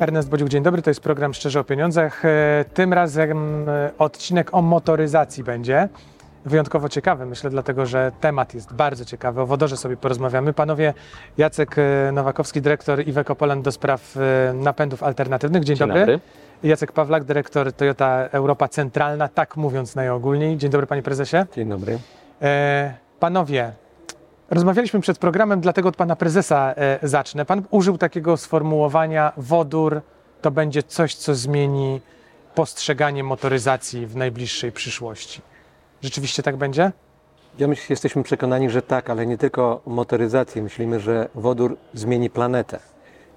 Ernest 0.00 0.28
Bodziuk, 0.28 0.48
dzień 0.48 0.62
dobry. 0.62 0.82
To 0.82 0.90
jest 0.90 1.00
program 1.00 1.34
Szczerze 1.34 1.60
o 1.60 1.64
Pieniądzach. 1.64 2.24
E, 2.24 2.64
Tym 2.74 2.92
razem 2.92 3.68
e, 3.68 3.90
odcinek 3.98 4.54
o 4.54 4.62
motoryzacji 4.62 5.44
będzie. 5.44 5.88
Wyjątkowo 6.44 6.88
ciekawy, 6.88 7.26
myślę, 7.26 7.50
dlatego 7.50 7.86
że 7.86 8.12
temat 8.20 8.54
jest 8.54 8.74
bardzo 8.74 9.04
ciekawy. 9.04 9.40
O 9.40 9.46
wodorze 9.46 9.76
sobie 9.76 9.96
porozmawiamy. 9.96 10.52
Panowie 10.52 10.94
Jacek 11.38 11.76
e, 11.78 12.12
Nowakowski, 12.12 12.60
dyrektor 12.62 13.08
Iveco 13.08 13.34
Poland 13.36 13.64
do 13.64 13.72
spraw 13.72 14.16
napędów 14.54 15.02
alternatywnych. 15.02 15.64
Dzień, 15.64 15.76
Dzień 15.76 15.88
dobry. 15.88 16.00
dobry. 16.00 16.20
Jacek 16.62 16.92
Pawlak, 16.92 17.24
dyrektor 17.24 17.72
Toyota 17.72 18.28
Europa 18.32 18.68
Centralna, 18.68 19.28
tak 19.28 19.56
mówiąc 19.56 19.94
najogólniej. 19.94 20.56
Dzień 20.56 20.70
dobry, 20.70 20.86
panie 20.86 21.02
prezesie. 21.02 21.36
Dzień 21.54 21.68
dobry. 21.68 21.98
Panowie, 23.20 23.72
rozmawialiśmy 24.50 25.00
przed 25.00 25.18
programem, 25.18 25.60
dlatego 25.60 25.88
od 25.88 25.96
pana 25.96 26.16
prezesa 26.16 26.74
e, 26.76 26.98
zacznę. 27.02 27.44
Pan 27.44 27.62
użył 27.70 27.98
takiego 27.98 28.36
sformułowania: 28.36 29.32
wodór 29.36 30.00
to 30.42 30.50
będzie 30.50 30.82
coś, 30.82 31.14
co 31.14 31.34
zmieni 31.34 32.00
postrzeganie 32.54 33.24
motoryzacji 33.24 34.06
w 34.06 34.16
najbliższej 34.16 34.72
przyszłości. 34.72 35.40
Rzeczywiście 36.02 36.42
tak 36.42 36.56
będzie? 36.56 36.92
Ja 37.58 37.68
myślę, 37.68 37.82
że 37.86 37.92
jesteśmy 37.92 38.22
przekonani, 38.22 38.70
że 38.70 38.82
tak, 38.82 39.10
ale 39.10 39.26
nie 39.26 39.38
tylko 39.38 39.80
motoryzację. 39.86 40.62
Myślimy, 40.62 41.00
że 41.00 41.28
wodór 41.34 41.76
zmieni 41.94 42.30
planetę. 42.30 42.78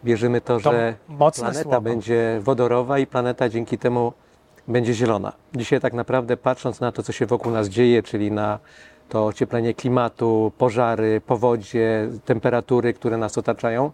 Wierzymy 0.04 0.42
to, 0.42 0.54
To 0.54 0.60
że 0.60 0.96
planeta 1.18 1.62
słowo. 1.64 1.82
będzie 1.82 2.40
wodorowa 2.42 3.00
i 3.00 3.08
planeta 3.08 3.50
dzięki 3.50 3.78
temu 3.78 4.14
będzie 4.68 4.94
zielona. 4.94 5.34
Dzisiaj 5.56 5.80
tak 5.82 5.94
naprawdę 5.94 6.38
patrząc 6.38 6.80
na 6.80 6.92
to, 6.92 7.04
co 7.04 7.12
się 7.12 7.26
wokół 7.26 7.52
nas 7.52 7.68
dzieje, 7.68 8.04
czyli 8.04 8.32
na 8.32 8.60
to 9.14 9.26
ocieplenie 9.26 9.74
klimatu, 9.74 10.52
pożary, 10.58 11.22
powodzie, 11.22 12.10
temperatury, 12.26 12.94
które 12.94 13.18
nas 13.18 13.38
otaczają, 13.38 13.92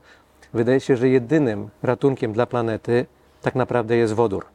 wydaje 0.54 0.80
się, 0.80 0.98
że 0.98 1.10
jedynym 1.10 1.70
ratunkiem 1.84 2.34
dla 2.34 2.46
planety 2.46 3.06
tak 3.42 3.56
naprawdę 3.56 3.96
jest 3.96 4.14
wodór. 4.14 4.46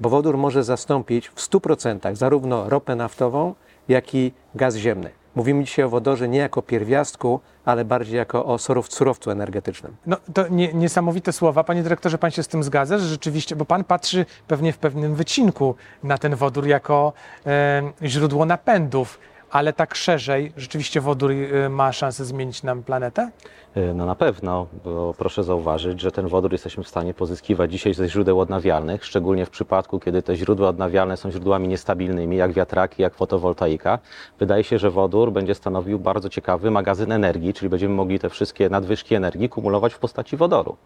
Bo 0.00 0.08
wodór 0.08 0.38
może 0.38 0.64
zastąpić 0.64 1.28
w 1.28 1.34
100% 1.34 2.14
zarówno 2.14 2.68
ropę 2.68 2.96
naftową, 2.96 3.54
jak 3.88 4.14
i 4.14 4.32
gaz 4.54 4.76
ziemny. 4.76 5.10
Mówimy 5.34 5.64
dzisiaj 5.64 5.84
o 5.84 5.88
wodorze 5.88 6.28
nie 6.28 6.38
jako 6.38 6.62
pierwiastku, 6.62 7.40
ale 7.64 7.84
bardziej 7.84 8.16
jako 8.16 8.46
o 8.46 8.56
surow- 8.56 8.92
surowcu 8.92 9.30
energetycznym. 9.30 9.96
No 10.06 10.16
to 10.34 10.48
nie, 10.48 10.72
niesamowite 10.72 11.32
słowa. 11.32 11.64
Panie 11.64 11.82
dyrektorze, 11.82 12.18
pan 12.18 12.30
się 12.30 12.42
z 12.42 12.48
tym 12.48 12.62
zgadza, 12.62 12.98
że 12.98 13.06
rzeczywiście, 13.06 13.56
bo 13.56 13.64
pan 13.64 13.84
patrzy 13.84 14.26
pewnie 14.48 14.72
w 14.72 14.78
pewnym 14.78 15.14
wycinku 15.14 15.74
na 16.02 16.18
ten 16.18 16.34
wodór 16.34 16.66
jako 16.66 17.12
e, 17.46 17.82
źródło 18.02 18.44
napędów, 18.44 19.18
ale 19.54 19.72
tak 19.72 19.94
szerzej, 19.94 20.52
rzeczywiście 20.56 21.00
wodór 21.00 21.30
e, 21.32 21.68
ma 21.68 21.92
szansę 21.92 22.24
zmienić 22.24 22.62
nam 22.62 22.82
planetę? 22.82 23.30
No 23.94 24.06
na 24.06 24.14
pewno, 24.14 24.66
bo 24.84 25.14
proszę 25.18 25.44
zauważyć, 25.44 26.00
że 26.00 26.12
ten 26.12 26.28
wodór 26.28 26.52
jesteśmy 26.52 26.84
w 26.84 26.88
stanie 26.88 27.14
pozyskiwać 27.14 27.72
dzisiaj 27.72 27.94
ze 27.94 28.08
źródeł 28.08 28.40
odnawialnych, 28.40 29.04
szczególnie 29.04 29.46
w 29.46 29.50
przypadku, 29.50 30.00
kiedy 30.00 30.22
te 30.22 30.36
źródła 30.36 30.68
odnawialne 30.68 31.16
są 31.16 31.30
źródłami 31.30 31.68
niestabilnymi, 31.68 32.36
jak 32.36 32.52
wiatraki, 32.52 33.02
jak 33.02 33.14
fotowoltaika. 33.14 33.98
Wydaje 34.38 34.64
się, 34.64 34.78
że 34.78 34.90
wodór 34.90 35.32
będzie 35.32 35.54
stanowił 35.54 35.98
bardzo 35.98 36.28
ciekawy 36.28 36.70
magazyn 36.70 37.12
energii, 37.12 37.54
czyli 37.54 37.68
będziemy 37.68 37.94
mogli 37.94 38.18
te 38.18 38.30
wszystkie 38.30 38.68
nadwyżki 38.68 39.14
energii 39.14 39.48
kumulować 39.48 39.94
w 39.94 39.98
postaci 39.98 40.36
wodoru. 40.36 40.76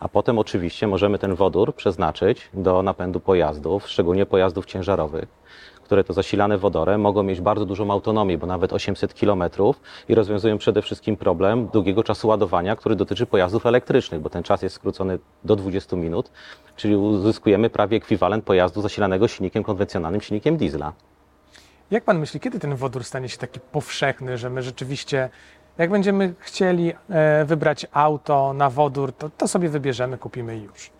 A 0.00 0.08
potem 0.08 0.38
oczywiście 0.38 0.86
możemy 0.86 1.18
ten 1.18 1.34
wodór 1.34 1.74
przeznaczyć 1.74 2.50
do 2.54 2.82
napędu 2.82 3.20
pojazdów, 3.20 3.88
szczególnie 3.88 4.26
pojazdów 4.26 4.66
ciężarowych 4.66 5.28
które 5.86 6.04
to 6.04 6.12
zasilane 6.12 6.58
wodorem 6.58 7.00
mogą 7.00 7.22
mieć 7.22 7.40
bardzo 7.40 7.66
dużą 7.66 7.90
autonomię, 7.90 8.38
bo 8.38 8.46
nawet 8.46 8.72
800 8.72 9.14
km 9.14 9.44
i 10.08 10.14
rozwiązują 10.14 10.58
przede 10.58 10.82
wszystkim 10.82 11.16
problem 11.16 11.66
długiego 11.66 12.02
czasu 12.02 12.28
ładowania, 12.28 12.76
który 12.76 12.96
dotyczy 12.96 13.26
pojazdów 13.26 13.66
elektrycznych, 13.66 14.20
bo 14.20 14.30
ten 14.30 14.42
czas 14.42 14.62
jest 14.62 14.74
skrócony 14.74 15.18
do 15.44 15.56
20 15.56 15.96
minut, 15.96 16.30
czyli 16.76 16.96
uzyskujemy 16.96 17.70
prawie 17.70 17.96
ekwiwalent 17.96 18.44
pojazdu 18.44 18.82
zasilanego 18.82 19.28
silnikiem 19.28 19.62
konwencjonalnym, 19.62 20.20
silnikiem 20.20 20.56
diesla. 20.56 20.92
Jak 21.90 22.04
pan 22.04 22.18
myśli, 22.18 22.40
kiedy 22.40 22.58
ten 22.58 22.76
wodór 22.76 23.04
stanie 23.04 23.28
się 23.28 23.38
taki 23.38 23.60
powszechny, 23.60 24.38
że 24.38 24.50
my 24.50 24.62
rzeczywiście, 24.62 25.28
jak 25.78 25.90
będziemy 25.90 26.34
chcieli 26.38 26.92
e, 27.08 27.44
wybrać 27.44 27.86
auto 27.92 28.52
na 28.52 28.70
wodór, 28.70 29.12
to, 29.12 29.30
to 29.30 29.48
sobie 29.48 29.68
wybierzemy, 29.68 30.18
kupimy 30.18 30.58
i 30.58 30.62
już? 30.62 30.90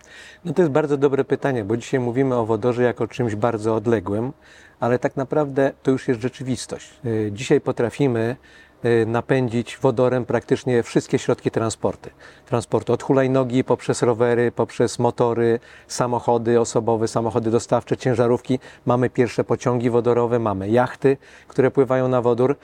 No 0.45 0.53
to 0.53 0.63
jest 0.63 0.73
bardzo 0.73 0.97
dobre 0.97 1.25
pytanie, 1.25 1.65
bo 1.65 1.77
dzisiaj 1.77 2.01
mówimy 2.01 2.35
o 2.35 2.47
wodorze 2.47 2.83
jako 2.83 3.09
czymś 3.09 3.35
bardzo 3.35 3.75
odległym, 3.75 4.33
ale 4.81 4.99
tak 4.99 5.17
naprawdę 5.17 5.73
to 5.83 5.91
już 5.91 6.09
jest 6.09 6.21
rzeczywistość. 6.21 6.91
Y, 7.07 7.31
Dzisiaj 7.33 7.61
potrafimy 7.61 8.37
y, 8.85 9.07
napędzić 9.07 9.79
wodorem 9.79 10.25
praktycznie 10.25 10.83
wszystkie 10.83 11.19
środki 11.19 11.51
transportu. 11.51 12.11
Transportu 12.47 12.93
od 12.93 13.03
hulajnogi 13.03 13.65
poprzez 13.65 14.03
rowery, 14.03 14.53
poprzez 14.53 14.99
motory, 14.99 15.61
samochody 15.89 16.61
osobowe, 16.61 17.09
samochody 17.09 17.51
dostawcze, 17.51 17.97
ciężarówki. 17.97 18.59
Mamy 18.87 19.11
pierwsze 19.11 19.45
pociągi 19.45 19.91
wodorowe, 19.91 20.39
mamy 20.39 20.69
jachty, 20.69 21.17
które 21.49 21.71
pływają 21.71 22.09
na 22.09 22.23
wodór. 22.23 22.57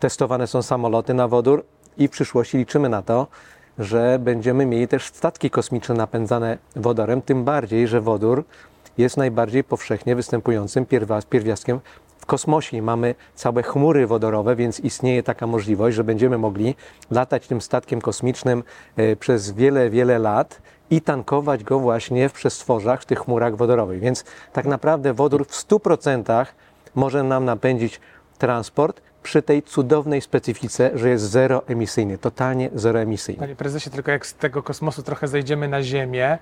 Testowane 0.00 0.46
są 0.46 0.62
samoloty 0.62 1.14
na 1.14 1.28
wodór 1.28 1.64
i 1.98 2.08
w 2.08 2.10
przyszłości 2.10 2.58
liczymy 2.58 2.88
na 2.88 3.02
to, 3.02 3.26
że 3.78 4.18
będziemy 4.18 4.66
mieli 4.66 4.88
też 4.88 5.06
statki 5.06 5.50
kosmiczne 5.50 5.94
napędzane 5.94 6.58
wodorem, 6.76 7.22
tym 7.22 7.44
bardziej, 7.44 7.88
że 7.88 8.00
wodór 8.00 8.44
jest 8.98 9.16
najbardziej 9.16 9.64
powszechnie 9.64 10.16
występującym 10.16 10.86
pierwiastkiem 11.30 11.80
w 12.18 12.26
kosmosie. 12.26 12.82
Mamy 12.82 13.14
całe 13.34 13.62
chmury 13.62 14.06
wodorowe, 14.06 14.56
więc 14.56 14.80
istnieje 14.80 15.22
taka 15.22 15.46
możliwość, 15.46 15.96
że 15.96 16.04
będziemy 16.04 16.38
mogli 16.38 16.74
latać 17.10 17.46
tym 17.46 17.60
statkiem 17.60 18.00
kosmicznym 18.00 18.62
e, 18.96 19.16
przez 19.16 19.50
wiele, 19.50 19.90
wiele 19.90 20.18
lat 20.18 20.62
i 20.90 21.00
tankować 21.00 21.64
go 21.64 21.78
właśnie 21.78 22.28
w 22.28 22.32
przestworzach, 22.32 23.02
w 23.02 23.06
tych 23.06 23.18
chmurach 23.18 23.56
wodorowych. 23.56 24.00
Więc 24.00 24.24
tak 24.52 24.66
naprawdę 24.66 25.14
wodór 25.14 25.46
w 25.46 25.52
100% 25.52 26.46
może 26.94 27.22
nam 27.22 27.44
napędzić 27.44 28.00
transport 28.38 29.00
przy 29.22 29.42
tej 29.42 29.62
cudownej 29.62 30.20
specyfice, 30.20 30.90
że 30.94 31.08
jest 31.08 31.24
zeroemisyjny, 31.24 32.18
totalnie 32.18 32.70
zeroemisyjny. 32.74 33.40
Panie 33.40 33.56
prezesie, 33.56 33.90
tylko 33.90 34.10
jak 34.10 34.26
z 34.26 34.34
tego 34.34 34.62
kosmosu 34.62 35.02
trochę 35.02 35.28
zejdziemy 35.28 35.68
na 35.68 35.82
Ziemię, 35.82 36.38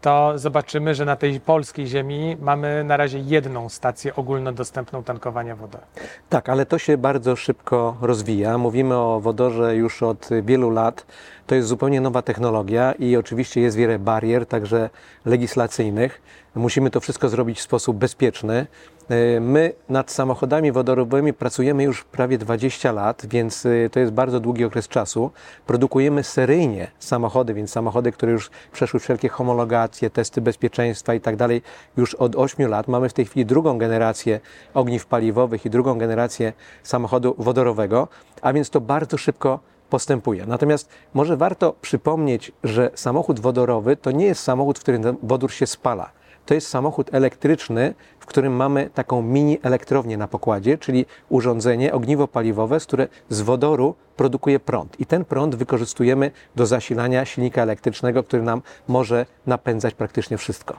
to 0.00 0.32
zobaczymy, 0.38 0.94
że 0.94 1.04
na 1.04 1.16
tej 1.16 1.40
polskiej 1.40 1.86
ziemi 1.86 2.36
mamy 2.40 2.84
na 2.84 2.96
razie 2.96 3.18
jedną 3.18 3.68
stację 3.68 4.16
ogólnodostępną 4.16 5.02
tankowania 5.02 5.56
wodorem. 5.56 5.86
Tak, 6.28 6.48
ale 6.48 6.66
to 6.66 6.78
się 6.78 6.98
bardzo 6.98 7.36
szybko 7.36 7.96
rozwija. 8.00 8.58
Mówimy 8.58 8.96
o 8.96 9.20
wodorze 9.20 9.76
już 9.76 10.02
od 10.02 10.28
wielu 10.42 10.70
lat. 10.70 11.06
To 11.46 11.54
jest 11.54 11.68
zupełnie 11.68 12.00
nowa 12.00 12.22
technologia 12.22 12.92
i 12.92 13.16
oczywiście 13.16 13.60
jest 13.60 13.76
wiele 13.76 13.98
barier, 13.98 14.46
także 14.46 14.90
legislacyjnych. 15.24 16.22
Musimy 16.54 16.90
to 16.90 17.00
wszystko 17.00 17.28
zrobić 17.28 17.58
w 17.58 17.62
sposób 17.62 17.96
bezpieczny. 17.96 18.66
E, 19.10 19.40
My 19.40 19.72
nad 19.88 20.10
samochodami 20.10 20.72
wodorowymi 20.72 21.32
pracujemy 21.32 21.84
już 21.84 22.04
prawie 22.04 22.38
20 22.38 22.92
lat, 22.92 23.26
więc 23.26 23.66
e, 23.66 23.90
to 23.90 24.00
jest 24.00 24.12
bardzo 24.12 24.40
długi 24.40 24.64
okres 24.64 24.88
czasu. 24.88 25.30
Produkujemy 25.66 26.22
seryjnie 26.22 26.90
samochody, 26.98 27.54
więc 27.54 27.70
samochody, 27.70 28.12
które 28.12 28.32
już 28.32 28.50
przeszły 28.72 29.00
wszelkie 29.00 29.28
homologacje, 29.28 30.10
testy 30.10 30.40
bezpieczeństwa 30.40 31.14
i 31.14 31.20
tak 31.20 31.36
dalej, 31.36 31.62
już 31.96 32.14
od 32.14 32.36
8 32.36 32.68
lat. 32.68 32.88
Mamy 32.88 33.08
w 33.08 33.12
tej 33.12 33.24
chwili 33.24 33.46
drugą 33.46 33.78
generację 33.78 34.40
ogniw 34.74 35.06
paliwowych 35.06 35.66
i 35.66 35.70
drugą 35.70 35.98
generację 35.98 36.52
samochodu 36.82 37.34
wodorowego, 37.38 38.08
a 38.42 38.52
więc 38.52 38.70
to 38.70 38.80
bardzo 38.80 39.18
szybko 39.18 39.60
postępuje. 39.90 40.46
Natomiast 40.46 40.88
może 41.14 41.36
warto 41.36 41.74
przypomnieć, 41.80 42.52
że 42.64 42.90
samochód 42.94 43.40
wodorowy 43.40 43.96
to 43.96 44.10
nie 44.10 44.26
jest 44.26 44.42
samochód, 44.42 44.78
w 44.78 44.82
którym 44.82 45.02
wodór 45.22 45.52
się 45.52 45.66
spala. 45.66 46.19
To 46.50 46.54
jest 46.54 46.68
samochód 46.68 47.14
elektryczny, 47.14 47.94
w 48.20 48.26
którym 48.26 48.52
mamy 48.52 48.90
taką 48.94 49.22
mini 49.22 49.58
elektrownię 49.62 50.16
na 50.16 50.28
pokładzie, 50.28 50.78
czyli 50.78 51.06
urządzenie 51.28 51.92
ogniwo 51.92 52.28
paliwowe, 52.28 52.80
z 52.80 52.86
które 52.86 53.08
z 53.28 53.40
wodoru 53.40 53.94
produkuje 54.16 54.60
prąd. 54.60 55.00
I 55.00 55.06
ten 55.06 55.24
prąd 55.24 55.54
wykorzystujemy 55.54 56.30
do 56.56 56.66
zasilania 56.66 57.24
silnika 57.24 57.62
elektrycznego, 57.62 58.22
który 58.22 58.42
nam 58.42 58.62
może 58.88 59.26
napędzać 59.46 59.94
praktycznie 59.94 60.38
wszystko. 60.38 60.76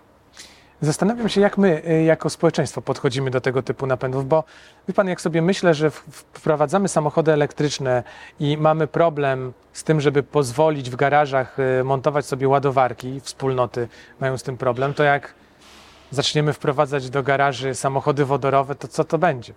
Zastanawiam 0.81 1.29
się, 1.29 1.41
jak 1.41 1.57
my 1.57 1.81
y, 1.89 2.03
jako 2.03 2.29
społeczeństwo 2.29 2.81
podchodzimy 2.81 3.31
do 3.31 3.41
tego 3.41 3.63
typu 3.63 3.87
napędów, 3.87 4.27
bo 4.27 4.43
wie 4.87 4.93
pan, 4.93 5.07
jak 5.07 5.21
sobie 5.21 5.41
myślę, 5.41 5.73
że 5.73 5.91
wprowadzamy 5.91 6.87
samochody 6.87 7.31
elektryczne 7.31 8.03
i 8.39 8.57
mamy 8.57 8.87
problem 8.87 9.53
z 9.73 9.83
tym, 9.83 10.01
żeby 10.01 10.23
pozwolić 10.23 10.89
w 10.89 10.95
garażach 10.95 11.57
y, 11.59 11.83
montować 11.83 12.25
sobie 12.25 12.47
ładowarki, 12.47 13.19
wspólnoty 13.19 13.87
mają 14.19 14.37
z 14.37 14.43
tym 14.43 14.57
problem, 14.57 14.93
to 14.93 15.03
jak 15.03 15.33
zaczniemy 16.11 16.53
wprowadzać 16.53 17.09
do 17.09 17.23
garaży 17.23 17.75
samochody 17.75 18.25
wodorowe, 18.25 18.75
to 18.75 18.87
co 18.87 19.03
to 19.03 19.17
będzie? 19.17 19.53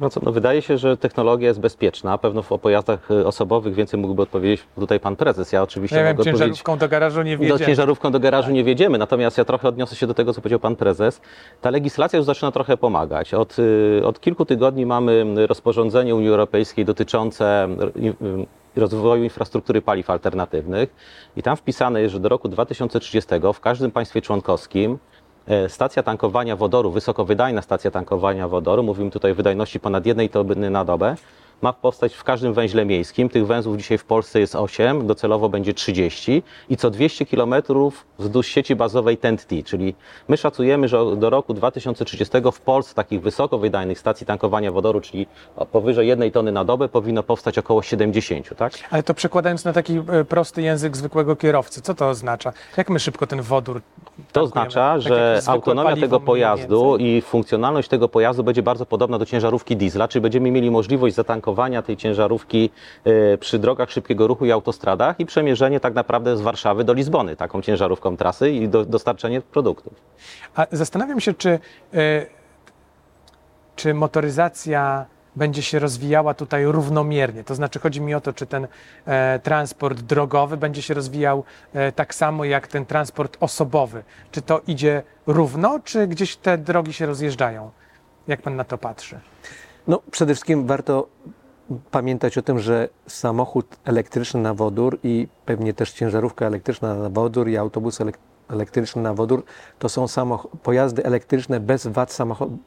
No 0.00 0.10
co, 0.10 0.20
no 0.24 0.32
wydaje 0.32 0.62
się, 0.62 0.78
że 0.78 0.96
technologia 0.96 1.48
jest 1.48 1.60
bezpieczna. 1.60 2.18
Pewno 2.18 2.42
o 2.50 2.58
pojazdach 2.58 3.10
y, 3.10 3.26
osobowych 3.26 3.74
więcej 3.74 4.00
mógłby 4.00 4.22
odpowiedzieć 4.22 4.64
tutaj 4.74 5.00
pan 5.00 5.16
prezes. 5.16 5.52
Ja 5.52 5.62
oczywiście 5.62 5.96
Nie 5.96 6.04
wiem, 6.04 6.16
mogę 6.16 6.24
ciężarówką 6.24 6.78
do 6.78 6.88
garażu 6.88 7.22
nie 7.22 7.36
Do 7.36 7.40
wjedziemy. 7.40 7.66
ciężarówką 7.66 8.10
do 8.12 8.20
garażu 8.20 8.50
nie 8.50 8.64
wjedziemy, 8.64 8.98
natomiast 8.98 9.38
ja 9.38 9.44
trochę 9.44 9.68
odniosę 9.68 9.96
się 9.96 10.06
do 10.06 10.14
tego, 10.14 10.32
co 10.32 10.40
powiedział 10.40 10.60
pan 10.60 10.76
prezes. 10.76 11.20
Ta 11.60 11.70
legislacja 11.70 12.16
już 12.16 12.26
zaczyna 12.26 12.52
trochę 12.52 12.76
pomagać. 12.76 13.34
Od, 13.34 13.58
y, 13.58 14.02
od 14.04 14.20
kilku 14.20 14.44
tygodni 14.44 14.86
mamy 14.86 15.46
rozporządzenie 15.46 16.14
Unii 16.14 16.28
Europejskiej 16.28 16.84
dotyczące 16.84 17.68
y, 18.76 18.80
rozwoju 18.80 19.24
infrastruktury 19.24 19.82
paliw 19.82 20.10
alternatywnych. 20.10 20.94
I 21.36 21.42
tam 21.42 21.56
wpisane 21.56 22.02
jest, 22.02 22.12
że 22.12 22.20
do 22.20 22.28
roku 22.28 22.48
2030 22.48 23.30
w 23.54 23.60
każdym 23.60 23.90
państwie 23.90 24.22
członkowskim 24.22 24.98
stacja 25.68 26.02
tankowania 26.02 26.56
wodoru, 26.56 26.90
wysokowydajna 26.90 27.62
stacja 27.62 27.90
tankowania 27.90 28.48
wodoru, 28.48 28.82
mówimy 28.82 29.10
tutaj 29.10 29.32
o 29.32 29.34
wydajności 29.34 29.80
ponad 29.80 30.06
jednej 30.06 30.30
tony 30.30 30.70
na 30.70 30.84
dobę, 30.84 31.16
ma 31.62 31.72
powstać 31.72 32.14
w 32.14 32.24
każdym 32.24 32.54
węźle 32.54 32.84
miejskim. 32.84 33.28
Tych 33.28 33.46
węzłów 33.46 33.76
dzisiaj 33.76 33.98
w 33.98 34.04
Polsce 34.04 34.40
jest 34.40 34.56
8, 34.56 35.06
docelowo 35.06 35.48
będzie 35.48 35.74
30 35.74 36.42
i 36.68 36.76
co 36.76 36.90
200 36.90 37.26
km 37.26 37.54
wzdłuż 38.18 38.46
sieci 38.46 38.76
bazowej 38.76 39.16
TENT-T, 39.16 39.62
czyli 39.62 39.94
my 40.28 40.36
szacujemy, 40.36 40.88
że 40.88 41.16
do 41.16 41.30
roku 41.30 41.54
2030 41.54 42.32
w 42.52 42.60
Polsce 42.60 42.94
takich 42.94 43.22
wysokowydajnych 43.22 43.98
stacji 43.98 44.26
tankowania 44.26 44.72
wodoru, 44.72 45.00
czyli 45.00 45.26
powyżej 45.72 46.08
jednej 46.08 46.32
tony 46.32 46.52
na 46.52 46.64
dobę, 46.64 46.88
powinno 46.88 47.22
powstać 47.22 47.58
około 47.58 47.82
70, 47.82 48.56
tak? 48.56 48.72
Ale 48.90 49.02
to 49.02 49.14
przekładając 49.14 49.64
na 49.64 49.72
taki 49.72 49.98
e, 50.12 50.24
prosty 50.24 50.62
język 50.62 50.96
zwykłego 50.96 51.36
kierowcy, 51.36 51.82
co 51.82 51.94
to 51.94 52.08
oznacza? 52.08 52.52
Jak 52.76 52.90
my 52.90 53.00
szybko 53.00 53.26
ten 53.26 53.42
wodór 53.42 53.80
To 54.32 54.42
oznacza, 54.42 54.92
Tak 54.92 55.00
że 55.00 55.40
autonomia 55.46 55.96
tego 55.96 56.20
pojazdu 56.20 56.96
i 56.96 57.22
funkcjonalność 57.22 57.88
tego 57.88 58.08
pojazdu 58.08 58.44
będzie 58.44 58.62
bardzo 58.62 58.86
podobna 58.86 59.18
do 59.18 59.26
ciężarówki 59.26 59.76
diesla, 59.76 60.08
czyli 60.08 60.22
będziemy 60.22 60.50
mieli 60.50 60.70
możliwość 60.70 61.14
zatankowania 61.14 61.47
tej 61.86 61.96
ciężarówki 61.96 62.70
e, 63.04 63.38
przy 63.38 63.58
drogach 63.58 63.90
szybkiego 63.90 64.26
ruchu 64.26 64.46
i 64.46 64.52
autostradach 64.52 65.20
i 65.20 65.26
przemierzenie 65.26 65.80
tak 65.80 65.94
naprawdę 65.94 66.36
z 66.36 66.40
Warszawy 66.40 66.84
do 66.84 66.92
Lizbony 66.92 67.36
taką 67.36 67.62
ciężarówką 67.62 68.16
trasy 68.16 68.50
i 68.50 68.68
do, 68.68 68.84
dostarczenie 68.84 69.40
produktów. 69.40 69.94
A 70.54 70.66
zastanawiam 70.72 71.20
się, 71.20 71.34
czy, 71.34 71.58
y, 71.94 72.26
czy 73.76 73.94
motoryzacja 73.94 75.06
będzie 75.36 75.62
się 75.62 75.78
rozwijała 75.78 76.34
tutaj 76.34 76.64
równomiernie. 76.64 77.44
To 77.44 77.54
znaczy, 77.54 77.78
chodzi 77.78 78.00
mi 78.00 78.14
o 78.14 78.20
to, 78.20 78.32
czy 78.32 78.46
ten 78.46 78.68
e, 79.06 79.38
transport 79.38 80.00
drogowy 80.00 80.56
będzie 80.56 80.82
się 80.82 80.94
rozwijał 80.94 81.44
e, 81.72 81.92
tak 81.92 82.14
samo 82.14 82.44
jak 82.44 82.66
ten 82.66 82.86
transport 82.86 83.36
osobowy. 83.40 84.02
Czy 84.30 84.42
to 84.42 84.60
idzie 84.66 85.02
równo, 85.26 85.80
czy 85.84 86.06
gdzieś 86.06 86.36
te 86.36 86.58
drogi 86.58 86.92
się 86.92 87.06
rozjeżdżają? 87.06 87.70
Jak 88.28 88.42
pan 88.42 88.56
na 88.56 88.64
to 88.64 88.78
patrzy? 88.78 89.20
No, 89.86 90.02
przede 90.10 90.34
wszystkim 90.34 90.66
warto 90.66 91.08
pamiętać 91.90 92.38
o 92.38 92.42
tym, 92.42 92.58
że 92.58 92.88
samochód 93.06 93.76
elektryczny 93.84 94.40
na 94.40 94.54
wodór 94.54 94.98
i 95.02 95.28
pewnie 95.46 95.74
też 95.74 95.92
ciężarówka 95.92 96.46
elektryczna 96.46 96.94
na 96.94 97.08
wodór 97.10 97.48
i 97.48 97.56
autobus 97.56 98.00
elek- 98.00 98.18
elektryczny 98.50 99.02
na 99.02 99.14
wodór 99.14 99.44
to 99.78 99.88
są 99.88 100.06
pojazdy 100.62 101.04
elektryczne 101.04 101.60
bez 101.60 101.86
wad, 101.86 102.18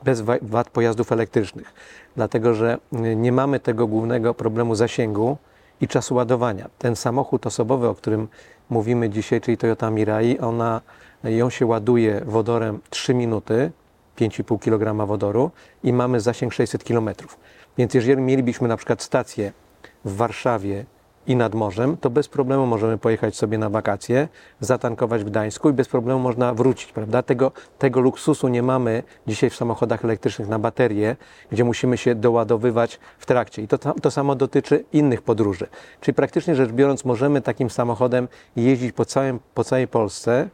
bez 0.03 0.21
wa- 0.21 0.36
wad 0.42 0.69
pojazdów 0.69 1.12
elektrycznych. 1.12 1.74
Dlatego, 2.15 2.53
że 2.53 2.77
y, 3.06 3.15
nie 3.15 3.31
mamy 3.31 3.59
tego 3.59 3.88
głównego 3.88 4.33
problemu 4.33 4.75
zasięgu 4.75 5.38
i 5.81 5.88
czasu 5.88 6.15
ładowania. 6.15 6.69
Ten 6.77 6.95
samochód 6.95 7.47
osobowy, 7.47 7.88
o 7.88 7.95
którym 7.95 8.27
mówimy 8.69 9.09
dzisiaj, 9.09 9.42
czyli 9.42 9.57
Toyota 9.57 9.89
Mirai, 9.92 10.39
ona, 10.39 10.81
ją 11.24 11.50
się 11.50 11.65
ładuje 11.65 12.21
wodorem 12.25 12.80
3 12.89 13.13
minuty, 13.13 13.71
5,5 14.18 14.59
kg 14.59 15.07
wodoru 15.07 15.51
i 15.83 15.94
mamy 15.94 16.19
zasięg 16.19 16.54
600 16.54 16.83
km. 16.83 17.09
Więc 17.77 17.94
jeżeli 17.94 18.21
mielibyśmy 18.21 18.68
na 18.68 18.77
przykład 18.77 19.01
stację 19.01 19.51
w 20.06 20.15
Warszawie 20.15 20.85
i 21.27 21.35
nad 21.35 21.56
morzem, 21.56 21.97
to 21.97 22.09
bez 22.09 22.27
problemu 22.27 22.65
możemy 22.65 22.97
pojechać 22.97 23.35
sobie 23.35 23.57
na 23.57 23.69
wakacje, 23.69 24.27
zatankować 24.59 25.23
w 25.23 25.25
Gdańsku 25.25 25.69
i 25.69 25.73
bez 25.73 25.88
problemu 25.88 26.19
można 26.19 26.53
wrócić, 26.53 26.91
prawda? 26.91 27.23
Tego, 27.23 27.51
tego 27.77 28.01
luksusu 28.01 28.47
nie 28.47 28.63
mamy 28.63 29.03
dzisiaj 29.27 29.50
w 29.50 29.56
samochodach 29.56 30.06
elektrycznych 30.06 30.47
na 30.47 30.59
baterie, 30.59 31.15
gdzie 31.51 31.63
musimy 31.63 31.97
się 31.97 32.15
doładowywać 32.15 33.00
w 33.19 33.25
trakcie. 33.25 33.62
I 33.62 33.68
to, 33.68 33.77
to 33.77 34.12
samo 34.12 34.35
dotyczy 34.35 34.85
innych 34.94 35.21
podróży. 35.21 35.68
Czyli 36.01 36.15
praktycznie 36.15 36.56
rzecz 36.56 36.71
biorąc, 36.71 37.06
możemy 37.06 37.41
takim 37.41 37.69
samochodem 37.69 38.27
jeździć 38.56 38.91
po, 38.91 39.06
całym, 39.06 39.39
po 39.53 39.63
całej 39.63 39.88
Polsce, 39.88 40.50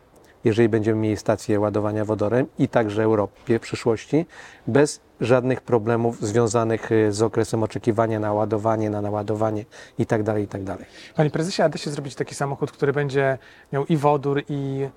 jeżeli 0.48 0.70
będziemy 0.70 1.02
mieli 1.02 1.18
stację 1.18 1.60
ładowania 1.60 2.06
wodorem 2.06 2.46
i 2.60 2.68
także 2.68 3.04
Europie 3.04 3.60
w 3.60 3.62
przyszłości, 3.62 4.26
bez 4.68 5.00
żadnych 5.22 5.62
problemów 5.62 6.22
związanych 6.22 6.92
y, 6.92 7.12
z 7.12 7.22
okresem 7.22 7.64
oczekiwania 7.64 8.20
na 8.20 8.34
ładowanie, 8.34 8.90
na 8.90 9.02
naładowanie 9.02 9.66
itd. 9.98 10.42
itd. 10.42 10.78
Panie 11.16 11.30
prezesie, 11.30 11.62
a 11.62 11.70
da 11.70 11.78
się 11.78 11.92
zrobić 11.92 12.16
taki 12.16 12.36
samochód, 12.36 12.72
który 12.72 12.94
będzie 12.94 13.38
miał 13.74 13.86
i 13.86 13.98
wodór, 13.98 14.44
i, 14.50 14.88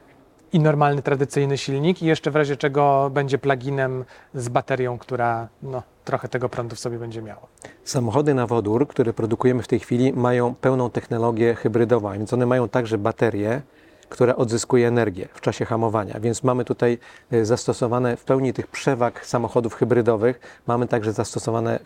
i 0.53 0.61
normalny, 0.61 1.03
tradycyjny 1.03 1.59
silnik, 1.59 2.03
i 2.03 2.07
jeszcze 2.07 2.31
w 2.31 2.37
razie 2.37 2.57
czego 2.57 3.11
będzie 3.15 3.39
pluginem 3.39 4.05
z 4.35 4.49
baterią, 4.49 4.99
która 4.99 5.49
no, 5.63 5.83
trochę 6.05 6.29
tego 6.29 6.49
prądu 6.49 6.77
w 6.77 6.81
sobie 6.81 6.99
będzie 6.99 7.23
miała. 7.23 7.47
Samochody 7.85 8.35
na 8.35 8.47
wodór, 8.47 8.89
które 8.89 9.13
produkujemy 9.13 9.63
w 9.63 9.69
tej 9.69 9.81
chwili, 9.81 10.13
mają 10.13 10.55
pełną 10.55 10.91
technologię 10.91 11.55
hybrydową, 11.55 12.13
więc 12.13 12.33
one 12.33 12.47
mają 12.47 12.69
także 12.69 12.99
baterię, 12.99 13.63
która 14.11 14.37
odzyskuje 14.37 14.89
energię 14.89 15.29
w 15.35 15.41
czasie 15.41 15.65
hamowania. 15.65 16.21
Więc 16.21 16.43
mamy 16.43 16.65
tutaj 16.65 16.99
y, 17.33 17.45
zastosowane 17.45 18.17
w 18.17 18.25
pełni 18.25 18.53
tych 18.53 18.67
przewag 18.67 19.27
samochodów 19.27 19.75
hybrydowych, 19.75 20.41
mamy 20.67 20.89
także 20.89 21.13
zastosowane, 21.13 21.79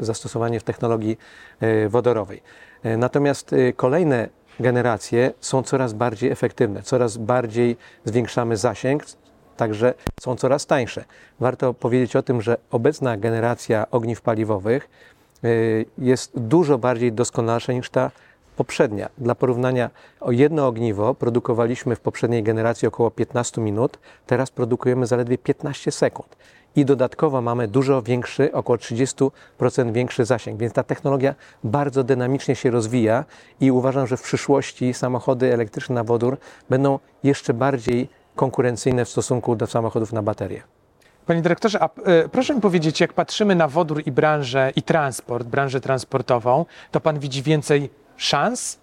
y, 0.00 0.04
zastosowanie 0.04 0.60
w 0.60 0.62
technologii 0.62 1.18
y, 1.62 1.88
wodorowej. 1.88 2.42
Natomiast 2.98 3.54
kolejne 3.76 4.28
generacje 4.60 5.32
są 5.40 5.62
coraz 5.62 5.92
bardziej 5.92 6.30
efektywne, 6.30 6.82
coraz 6.82 7.16
bardziej 7.16 7.76
zwiększamy 8.04 8.56
zasięg, 8.56 9.04
także 9.56 9.94
są 10.20 10.36
coraz 10.36 10.66
tańsze. 10.66 11.04
Warto 11.40 11.74
powiedzieć 11.74 12.16
o 12.16 12.22
tym, 12.22 12.42
że 12.42 12.56
obecna 12.70 13.16
generacja 13.16 13.90
ogniw 13.90 14.20
paliwowych 14.20 14.88
jest 15.98 16.32
dużo 16.34 16.78
bardziej 16.78 17.12
doskonalsza 17.12 17.72
niż 17.72 17.90
ta 17.90 18.10
poprzednia. 18.62 19.08
Dla 19.18 19.34
porównania, 19.34 19.90
o 20.20 20.32
jedno 20.32 20.66
ogniwo 20.66 21.14
produkowaliśmy 21.14 21.96
w 21.96 22.00
poprzedniej 22.00 22.42
generacji 22.42 22.88
około 22.88 23.10
15 23.10 23.60
minut, 23.60 23.98
teraz 24.26 24.50
produkujemy 24.50 25.06
zaledwie 25.06 25.38
15 25.38 25.90
sekund. 25.90 26.36
I 26.76 26.84
dodatkowo 26.84 27.40
mamy 27.40 27.68
dużo 27.68 28.02
większy, 28.02 28.52
około 28.52 28.76
30% 28.76 29.92
większy 29.92 30.24
zasięg, 30.24 30.60
więc 30.60 30.72
ta 30.72 30.82
technologia 30.82 31.34
bardzo 31.64 32.04
dynamicznie 32.04 32.56
się 32.56 32.70
rozwija 32.70 33.24
i 33.60 33.70
uważam, 33.70 34.06
że 34.06 34.16
w 34.16 34.22
przyszłości 34.22 34.94
samochody 34.94 35.52
elektryczne 35.52 35.94
na 35.94 36.04
wodór 36.04 36.36
będą 36.70 36.98
jeszcze 37.24 37.54
bardziej 37.54 38.08
konkurencyjne 38.36 39.04
w 39.04 39.08
stosunku 39.08 39.56
do 39.56 39.66
samochodów 39.66 40.12
na 40.12 40.22
baterie. 40.22 40.62
Panie 41.26 41.42
dyrektorze, 41.42 41.82
a 41.82 41.88
e, 42.04 42.28
proszę 42.28 42.54
mi 42.54 42.60
powiedzieć, 42.60 43.00
jak 43.00 43.12
patrzymy 43.12 43.54
na 43.54 43.68
wodór 43.68 44.02
i 44.06 44.12
branżę, 44.12 44.72
i 44.76 44.82
transport, 44.82 45.46
branżę 45.46 45.80
transportową, 45.80 46.64
to 46.90 47.00
pan 47.00 47.18
widzi 47.18 47.42
więcej 47.42 47.90
szans 48.22 48.78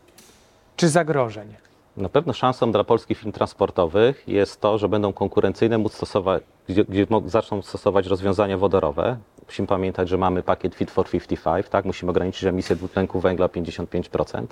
czy 0.75 0.89
zagrożeń? 0.89 1.55
Na 1.97 2.09
pewno 2.09 2.33
szansą 2.33 2.71
dla 2.71 2.83
polskich 2.83 3.17
firm 3.17 3.31
transportowych 3.31 4.27
jest 4.27 4.61
to, 4.61 4.77
że 4.77 4.89
będą 4.89 5.13
konkurencyjne, 5.13 5.77
móc 5.77 5.93
stosować, 5.93 6.43
gdzie, 6.69 6.85
gdzie 6.85 7.07
zaczną 7.25 7.61
stosować 7.61 8.07
rozwiązania 8.07 8.57
wodorowe. 8.57 9.17
Musimy 9.45 9.67
pamiętać, 9.67 10.09
że 10.09 10.17
mamy 10.17 10.43
pakiet 10.43 10.75
Fit 10.75 10.91
for 10.91 11.09
55, 11.09 11.69
tak? 11.69 11.85
musimy 11.85 12.09
ograniczyć 12.09 12.43
emisję 12.43 12.75
dwutlenku 12.75 13.19
węgla 13.19 13.45
o 13.45 13.49
55%. 13.49 14.45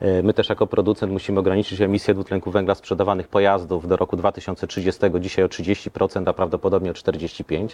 E, 0.00 0.22
My 0.22 0.34
też 0.34 0.48
jako 0.48 0.66
producent 0.66 1.12
musimy 1.12 1.40
ograniczyć 1.40 1.80
emisję 1.80 2.14
dwutlenku 2.14 2.50
węgla 2.50 2.74
sprzedawanych 2.74 3.28
pojazdów 3.28 3.88
do 3.88 3.96
roku 3.96 4.16
2030, 4.16 5.00
dzisiaj 5.20 5.44
o 5.44 5.48
30%, 5.48 6.28
a 6.28 6.32
prawdopodobnie 6.32 6.90
o 6.90 6.94
45%. 6.94 7.68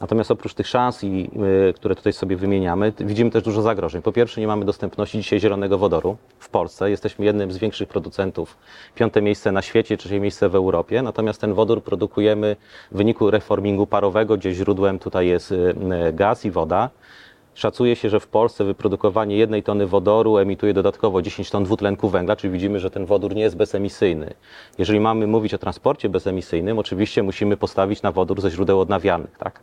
Natomiast 0.00 0.30
oprócz 0.30 0.54
tych 0.54 0.66
szans, 0.66 1.04
y, 1.04 1.28
które 1.74 1.94
tutaj 1.94 2.12
sobie 2.12 2.36
wymieniamy, 2.36 2.92
widzimy 3.00 3.30
też 3.30 3.42
dużo 3.42 3.62
zagrożeń. 3.62 4.02
Po 4.02 4.12
pierwsze, 4.12 4.40
nie 4.40 4.46
mamy 4.46 4.64
dostępności 4.64 5.18
dzisiaj 5.18 5.40
zielonego 5.40 5.78
wodoru 5.78 6.16
w 6.38 6.48
Polsce. 6.48 6.90
Jesteśmy 6.90 7.24
jednym 7.24 7.52
z 7.52 7.58
większych 7.58 7.88
producentów, 7.88 8.56
piąte 8.94 9.22
miejsce 9.22 9.52
na 9.52 9.62
świecie, 9.62 9.96
trzecie 9.96 10.20
miejsce 10.20 10.48
w 10.48 10.54
Europie. 10.54 11.02
Natomiast 11.02 11.40
ten 11.40 11.54
wodór 11.54 11.82
produkujemy 11.82 12.56
w 12.92 12.96
wyniku 12.96 13.30
reformingu 13.30 13.86
parowego, 13.86 14.36
gdzie 14.36 14.52
źródłem 14.52 14.98
tutaj 14.98 15.26
jest 15.26 15.52
y, 15.52 15.74
gaz 16.12 16.44
i 16.44 16.50
woda. 16.50 16.90
Szacuje 17.58 17.96
się, 17.96 18.10
że 18.10 18.20
w 18.20 18.26
Polsce 18.26 18.64
wyprodukowanie 18.64 19.36
jednej 19.36 19.62
tony 19.62 19.86
wodoru 19.86 20.38
emituje 20.38 20.74
dodatkowo 20.74 21.22
10 21.22 21.50
ton 21.50 21.64
dwutlenku 21.64 22.08
węgla, 22.08 22.36
czyli 22.36 22.52
widzimy, 22.52 22.80
że 22.80 22.90
ten 22.90 23.06
wodór 23.06 23.34
nie 23.34 23.42
jest 23.42 23.56
bezemisyjny. 23.56 24.34
Jeżeli 24.78 25.00
mamy 25.00 25.26
mówić 25.26 25.54
o 25.54 25.58
transporcie 25.58 26.08
bezemisyjnym, 26.08 26.78
oczywiście 26.78 27.22
musimy 27.22 27.56
postawić 27.56 28.02
na 28.02 28.12
wodór 28.12 28.40
ze 28.40 28.50
źródeł 28.50 28.80
odnawialnych. 28.80 29.38
Tak? 29.38 29.60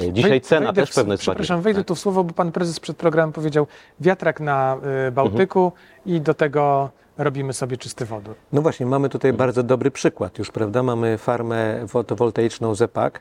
E, 0.00 0.12
Dzisiaj 0.12 0.30
Wej- 0.30 0.40
cena 0.40 0.66
wejdę 0.66 0.82
też 0.82 0.90
w- 0.90 0.94
pewno 0.94 1.12
jest 1.14 1.22
Przepraszam, 1.22 1.56
bardziej- 1.56 1.72
wejdę 1.74 1.84
tu 1.84 1.94
w 1.94 1.98
słowo, 1.98 2.24
bo 2.24 2.34
pan 2.34 2.52
prezes 2.52 2.80
przed 2.80 2.96
programem 2.96 3.32
powiedział 3.32 3.66
wiatrak 4.00 4.40
na 4.40 4.76
y, 5.08 5.12
Bałtyku 5.12 5.72
i 6.06 6.20
do 6.20 6.34
tego 6.34 6.90
robimy 7.18 7.52
sobie 7.52 7.76
czysty 7.76 8.04
wodór. 8.04 8.34
No 8.52 8.62
właśnie, 8.62 8.86
mamy 8.86 9.08
tutaj 9.08 9.32
bardzo 9.32 9.62
dobry 9.62 9.90
przykład 9.90 10.38
już, 10.38 10.50
prawda? 10.50 10.82
Mamy 10.82 11.18
farmę 11.18 11.84
fotowoltaiczną 11.88 12.74
ZEPAK, 12.74 13.16
e, 13.18 13.20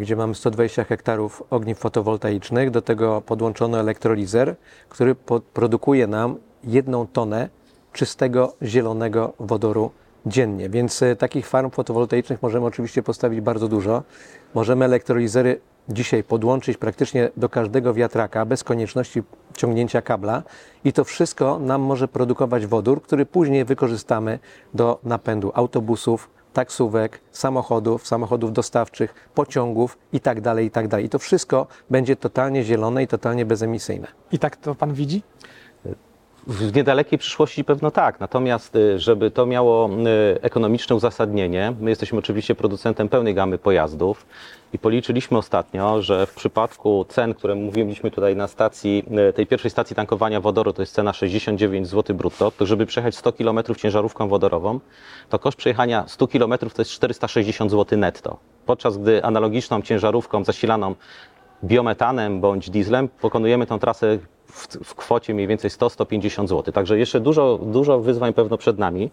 gdzie 0.00 0.16
mamy 0.16 0.34
120 0.34 0.84
hektarów 0.84 1.42
ogniw 1.50 1.78
fotowoltaicznych, 1.78 2.70
do 2.70 2.82
tego 2.82 3.22
podłączono 3.26 3.80
elektrolizer, 3.80 4.56
który 4.88 5.14
produkuje 5.52 6.06
nam 6.06 6.36
jedną 6.64 7.06
tonę 7.06 7.48
czystego, 7.92 8.54
zielonego 8.62 9.32
wodoru 9.40 9.90
dziennie. 10.26 10.68
Więc 10.68 11.02
e, 11.02 11.16
takich 11.16 11.46
farm 11.46 11.70
fotowoltaicznych 11.70 12.42
możemy 12.42 12.66
oczywiście 12.66 13.02
postawić 13.02 13.40
bardzo 13.40 13.68
dużo. 13.68 14.02
Możemy 14.54 14.84
elektrolizery 14.84 15.60
dzisiaj 15.88 16.24
podłączyć 16.24 16.76
praktycznie 16.76 17.30
do 17.36 17.48
każdego 17.48 17.94
wiatraka 17.94 18.46
bez 18.46 18.64
konieczności 18.64 19.22
ciągnięcia 19.56 20.02
kabla 20.02 20.42
i 20.84 20.92
to 20.92 21.04
wszystko 21.04 21.58
nam 21.58 21.82
może 21.82 22.08
produkować 22.08 22.66
wodór, 22.66 23.02
który 23.02 23.26
później 23.26 23.64
wykorzystamy 23.64 24.38
do 24.74 24.98
napędu 25.04 25.52
autobusów, 25.54 26.30
taksówek, 26.54 27.20
samochodów, 27.30 28.06
samochodów 28.06 28.52
dostawczych, 28.52 29.14
pociągów 29.34 29.98
i 30.12 30.20
tak 30.20 30.40
dalej, 30.40 30.66
i 30.66 30.70
tak 30.70 30.88
dalej. 30.88 31.06
I 31.06 31.08
to 31.08 31.18
wszystko 31.18 31.66
będzie 31.90 32.16
totalnie 32.16 32.62
zielone 32.62 33.02
i 33.02 33.06
totalnie 33.06 33.44
bezemisyjne. 33.44 34.08
I 34.32 34.38
tak 34.38 34.56
to 34.56 34.74
pan 34.74 34.94
widzi? 34.94 35.22
W 36.46 36.76
niedalekiej 36.76 37.18
przyszłości 37.18 37.64
pewno 37.64 37.90
tak, 37.90 38.20
natomiast 38.20 38.76
y, 38.76 38.98
żeby 38.98 39.30
to 39.30 39.46
miało 39.46 39.88
y, 39.88 40.42
ekonomiczne 40.42 40.96
uzasadnienie, 40.96 41.72
my 41.80 41.90
jesteśmy 41.90 42.18
oczywiście 42.18 42.54
producentem 42.54 43.08
pełnej 43.08 43.34
gamy 43.34 43.58
pojazdów 43.58 44.26
i 44.74 44.78
policzyliśmy 44.78 45.38
ostatnio, 45.38 46.02
że 46.02 46.26
w 46.26 46.34
przypadku 46.34 47.04
cen, 47.08 47.34
które 47.34 47.54
mówiliśmy 47.54 48.10
tutaj 48.10 48.36
na 48.36 48.48
stacji, 48.48 49.04
y, 49.28 49.32
tej 49.32 49.46
pierwszej 49.46 49.70
stacji 49.70 49.96
tankowania 49.96 50.40
wodoru, 50.40 50.72
to 50.72 50.82
jest 50.82 50.94
cena 50.94 51.12
69 51.12 51.88
zł 51.88 52.16
brutto, 52.16 52.50
to 52.50 52.66
żeby 52.66 52.86
przejechać 52.86 53.16
100 53.16 53.32
km 53.32 53.58
ciężarówką 53.76 54.28
wodorową, 54.28 54.80
to 55.28 55.38
koszt 55.38 55.58
przejechania 55.58 56.04
100 56.06 56.28
km 56.28 56.54
to 56.58 56.82
jest 56.82 56.90
460 56.90 57.70
zł 57.70 57.98
netto. 57.98 58.38
Podczas 58.66 58.98
gdy 58.98 59.24
analogiczną 59.24 59.82
ciężarówką 59.82 60.44
zasilaną 60.44 60.94
biometanem 61.64 62.40
bądź 62.40 62.70
dieslem 62.70 63.08
pokonujemy 63.08 63.66
tą 63.66 63.78
trasę 63.78 64.18
w, 64.54 64.66
w 64.84 64.94
kwocie 64.94 65.34
mniej 65.34 65.46
więcej 65.46 65.70
100-150 65.70 66.48
zł. 66.48 66.72
Także 66.72 66.98
jeszcze 66.98 67.20
dużo, 67.20 67.58
dużo 67.62 68.00
wyzwań 68.00 68.32
pewno 68.32 68.58
przed 68.58 68.78
nami. 68.78 69.10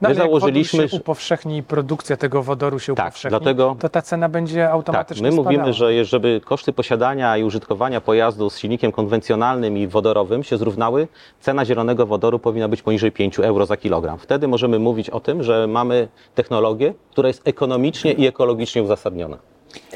No, 0.00 0.08
My 0.08 0.14
jak 0.14 0.18
założyliśmy, 0.24 0.78
wodór 0.78 0.90
się 0.90 0.96
upowszechni, 0.96 1.62
produkcja 1.62 2.16
tego 2.16 2.42
wodoru 2.42 2.78
się 2.78 2.94
Tak, 2.94 3.06
upowszechni, 3.06 3.38
dlatego- 3.38 3.76
to 3.80 3.88
ta 3.88 4.02
cena 4.02 4.28
będzie 4.28 4.62
tak, 4.64 4.72
automatycznie 4.72 5.30
my 5.30 5.36
mówimy, 5.36 5.54
spadała. 5.54 5.72
że 5.72 5.94
je- 5.94 6.04
żeby 6.04 6.40
koszty 6.44 6.72
posiadania 6.72 7.36
i 7.36 7.44
użytkowania 7.44 8.00
pojazdu 8.00 8.50
z 8.50 8.58
silnikiem 8.58 8.92
konwencjonalnym 8.92 9.78
i 9.78 9.86
wodorowym 9.86 10.42
się 10.44 10.56
zrównały, 10.56 11.08
cena 11.40 11.64
zielonego 11.64 12.06
wodoru 12.06 12.38
powinna 12.38 12.68
być 12.68 12.82
poniżej 12.82 13.12
5 13.12 13.38
euro 13.44 13.66
za 13.66 13.76
kilogram. 13.76 14.18
Wtedy 14.18 14.48
możemy 14.48 14.78
mówić 14.78 15.10
o 15.10 15.20
tym, 15.20 15.42
że 15.42 15.66
mamy 15.66 16.08
technologię, 16.34 16.94
która 17.10 17.28
jest 17.28 17.48
ekonomicznie 17.48 18.12
i 18.12 18.26
ekologicznie 18.26 18.82
uzasadniona. 18.82 19.36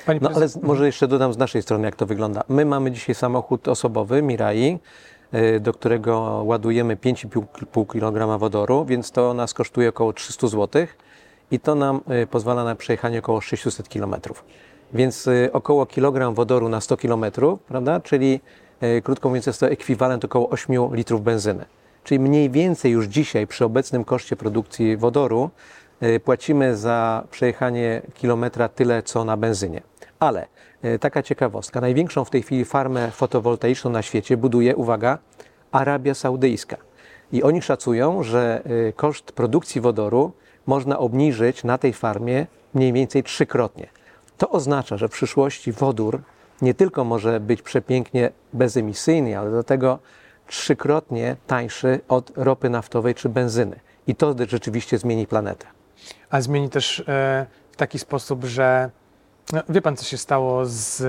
Panie 0.07 0.21
No 0.23 0.31
ale 0.35 0.49
z- 0.49 0.63
może 0.63 0.87
jeszcze 0.87 1.09
dodam 1.09 1.33
z 1.33 1.39
naszej 1.39 1.63
strony, 1.63 1.85
jak 1.85 1.97
to 1.97 2.07
wygląda. 2.07 2.43
My 2.49 2.65
mamy 2.65 2.91
dzisiaj 2.91 3.15
samochód 3.15 3.69
osobowy 3.69 4.23
Mirai, 4.23 4.79
y, 5.35 5.61
do 5.61 5.73
którego 5.73 6.43
ładujemy 6.45 6.97
5,5 6.97 7.87
kg 7.87 8.39
wodoru, 8.39 8.85
więc 8.85 9.11
to 9.11 9.35
nas 9.35 9.55
kosztuje 9.55 9.89
około 9.89 10.13
300 10.13 10.49
zł 10.49 10.87
i 11.51 11.61
to 11.61 11.75
nam 11.75 12.01
y, 12.23 12.27
pozwala 12.27 12.65
na 12.65 12.75
przejechanie 12.75 13.19
około 13.19 13.41
600 13.41 13.89
km. 13.89 14.15
Więc 14.93 15.27
y, 15.27 15.51
około 15.53 15.87
kilogram 15.87 16.35
wodoru 16.35 16.69
na 16.69 16.81
100 16.81 16.97
km, 16.97 17.25
prawda? 17.69 18.01
Czyli 18.01 18.41
krótko 19.03 19.29
mówiąc 19.29 19.47
jest 19.47 19.61
to 19.61 19.69
ekwiwalent 19.69 20.25
około 20.25 20.49
8 20.51 20.95
litrów 20.95 21.23
benzyny. 21.23 21.65
Czyli 22.05 22.19
mniej 22.21 22.51
więcej 22.51 22.93
już 22.93 23.07
dzisiaj 23.07 23.47
przy 23.47 23.65
obecnym 23.65 24.05
koszcie 24.05 24.37
produkcji 24.37 24.97
wodoru 24.97 25.51
płacimy 26.25 26.77
za 26.77 27.25
przejechanie 27.31 28.03
kilometra 28.15 28.69
tyle 28.69 29.03
co 29.03 29.25
na 29.25 29.37
benzynie. 29.37 29.83
Ale 30.21 30.47
y, 30.85 30.99
taka 30.99 31.23
ciekawostka, 31.23 31.81
największą 31.81 32.25
w 32.25 32.31
tej 32.31 32.43
chwili 32.43 32.65
farmę 32.65 33.11
fotowoltaiczną 33.11 33.91
na 33.91 34.03
świecie 34.03 34.37
buduje, 34.37 34.77
uwaga, 34.77 35.19
Arabia 35.73 36.15
Saudyjska. 36.15 36.77
I 37.33 37.43
oni 37.43 37.63
szacują, 37.63 38.23
że 38.23 38.63
y, 38.89 38.93
koszt 38.97 39.33
produkcji 39.33 39.81
wodoru 39.81 40.33
można 40.67 40.99
obniżyć 40.99 41.65
na 41.65 41.79
tej 41.79 41.93
farmie 41.93 42.47
mniej 42.75 42.93
więcej 42.93 43.23
trzykrotnie. 43.23 43.87
To 44.39 44.51
oznacza, 44.51 44.97
że 44.97 45.09
w 45.09 45.13
przyszłości 45.13 45.73
wodór 45.73 46.23
nie 46.63 46.75
tylko 46.75 47.05
może 47.05 47.41
być 47.41 47.63
przepięknie 47.63 48.31
bezemisyjny, 48.53 49.39
ale 49.39 49.51
do 49.51 49.65
tego 49.65 49.99
trzykrotnie 50.47 51.37
tańszy 51.47 52.01
od 52.09 52.33
ropy 52.37 52.71
naftowej 52.71 53.15
czy 53.15 53.29
benzyny. 53.29 53.81
I 54.07 54.15
to 54.15 54.35
rzeczywiście 54.49 54.99
zmieni 54.99 55.27
planetę. 55.27 55.67
A 56.31 56.41
zmieni 56.41 56.71
też 56.71 57.01
e, 57.01 57.47
w 57.73 57.77
taki 57.77 57.99
sposób, 57.99 58.45
że 58.45 58.91
no, 59.53 59.63
wie 59.69 59.83
pan, 59.83 59.97
co 59.97 60.05
się 60.05 60.19
stało 60.19 60.67
z, 60.67 61.03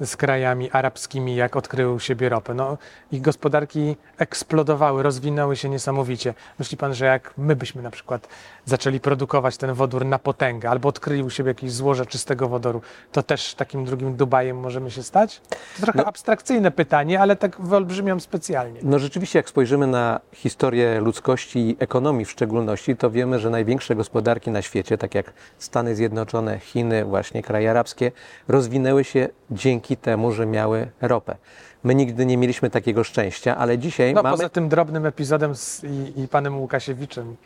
z 0.00 0.16
krajami 0.16 0.70
arabskimi, 0.70 1.36
jak 1.36 1.56
odkrył 1.56 2.00
siebie 2.00 2.28
ropę. 2.28 2.54
No, 2.54 2.78
ich 3.12 3.20
gospodarki 3.22 3.96
eksplodowały, 4.18 5.02
rozwinęły 5.02 5.56
się 5.56 5.68
niesamowicie. 5.68 6.34
Myśli 6.58 6.76
pan, 6.76 6.94
że 6.94 7.04
jak 7.04 7.34
my 7.38 7.56
byśmy 7.56 7.82
na 7.82 7.90
przykład 7.90 8.28
zaczęli 8.64 9.00
produkować 9.00 9.56
ten 9.56 9.72
wodór 9.74 10.04
na 10.04 10.18
potęgę, 10.18 10.70
albo 10.70 10.88
odkryli 10.88 11.22
u 11.22 11.30
siebie 11.30 11.48
jakieś 11.50 11.72
złoże 11.72 12.06
czystego 12.06 12.48
wodoru, 12.48 12.80
to 13.12 13.22
też 13.22 13.54
takim 13.54 13.84
drugim 13.84 14.16
Dubajem 14.16 14.58
możemy 14.60 14.90
się 14.90 15.02
stać? 15.02 15.40
To 15.50 15.82
trochę 15.82 15.98
No. 15.98 16.04
abstrakcyjne 16.06 16.70
pytanie, 16.70 17.20
ale 17.20 17.36
tak 17.36 17.60
wyolbrzymiam 17.60 18.20
specjalnie. 18.20 18.80
No 18.82 18.98
rzeczywiście, 18.98 19.38
jak 19.38 19.48
spojrzymy 19.48 19.86
na 19.86 20.20
historię 20.32 21.00
ludzkości 21.00 21.58
i 21.70 21.76
ekonomii 21.78 22.24
w 22.24 22.30
szczególności, 22.30 22.96
to 22.96 23.10
wiemy, 23.10 23.38
że 23.38 23.50
największe 23.50 23.94
gospodarki 23.96 24.50
na 24.50 24.62
świecie, 24.62 24.98
tak 24.98 25.14
jak 25.14 25.32
Stany 25.58 25.96
Zjednoczone, 25.96 26.58
Chiny, 26.58 27.04
właśnie 27.04 27.42
kraje 27.42 27.70
arabskie, 27.70 28.12
rozwinęły 28.48 29.04
się 29.04 29.28
dzięki 29.50 29.85
temu, 29.96 30.32
że 30.32 30.46
miały 30.46 30.88
ropę. 31.00 31.36
My 31.84 31.94
nigdy 31.94 32.26
nie 32.26 32.36
mieliśmy 32.36 32.70
takiego 32.70 33.04
szczęścia, 33.04 33.56
ale 33.56 33.78
dzisiaj 33.78 34.14
No 34.14 34.22
mamy... 34.22 34.36
poza 34.36 34.48
tym 34.48 34.68
drobnym 34.68 35.06
epizodem 35.06 35.54
z, 35.54 35.84
i, 35.84 36.20
i 36.20 36.28
panem 36.28 36.60
Łukasiewiczem 36.60 37.36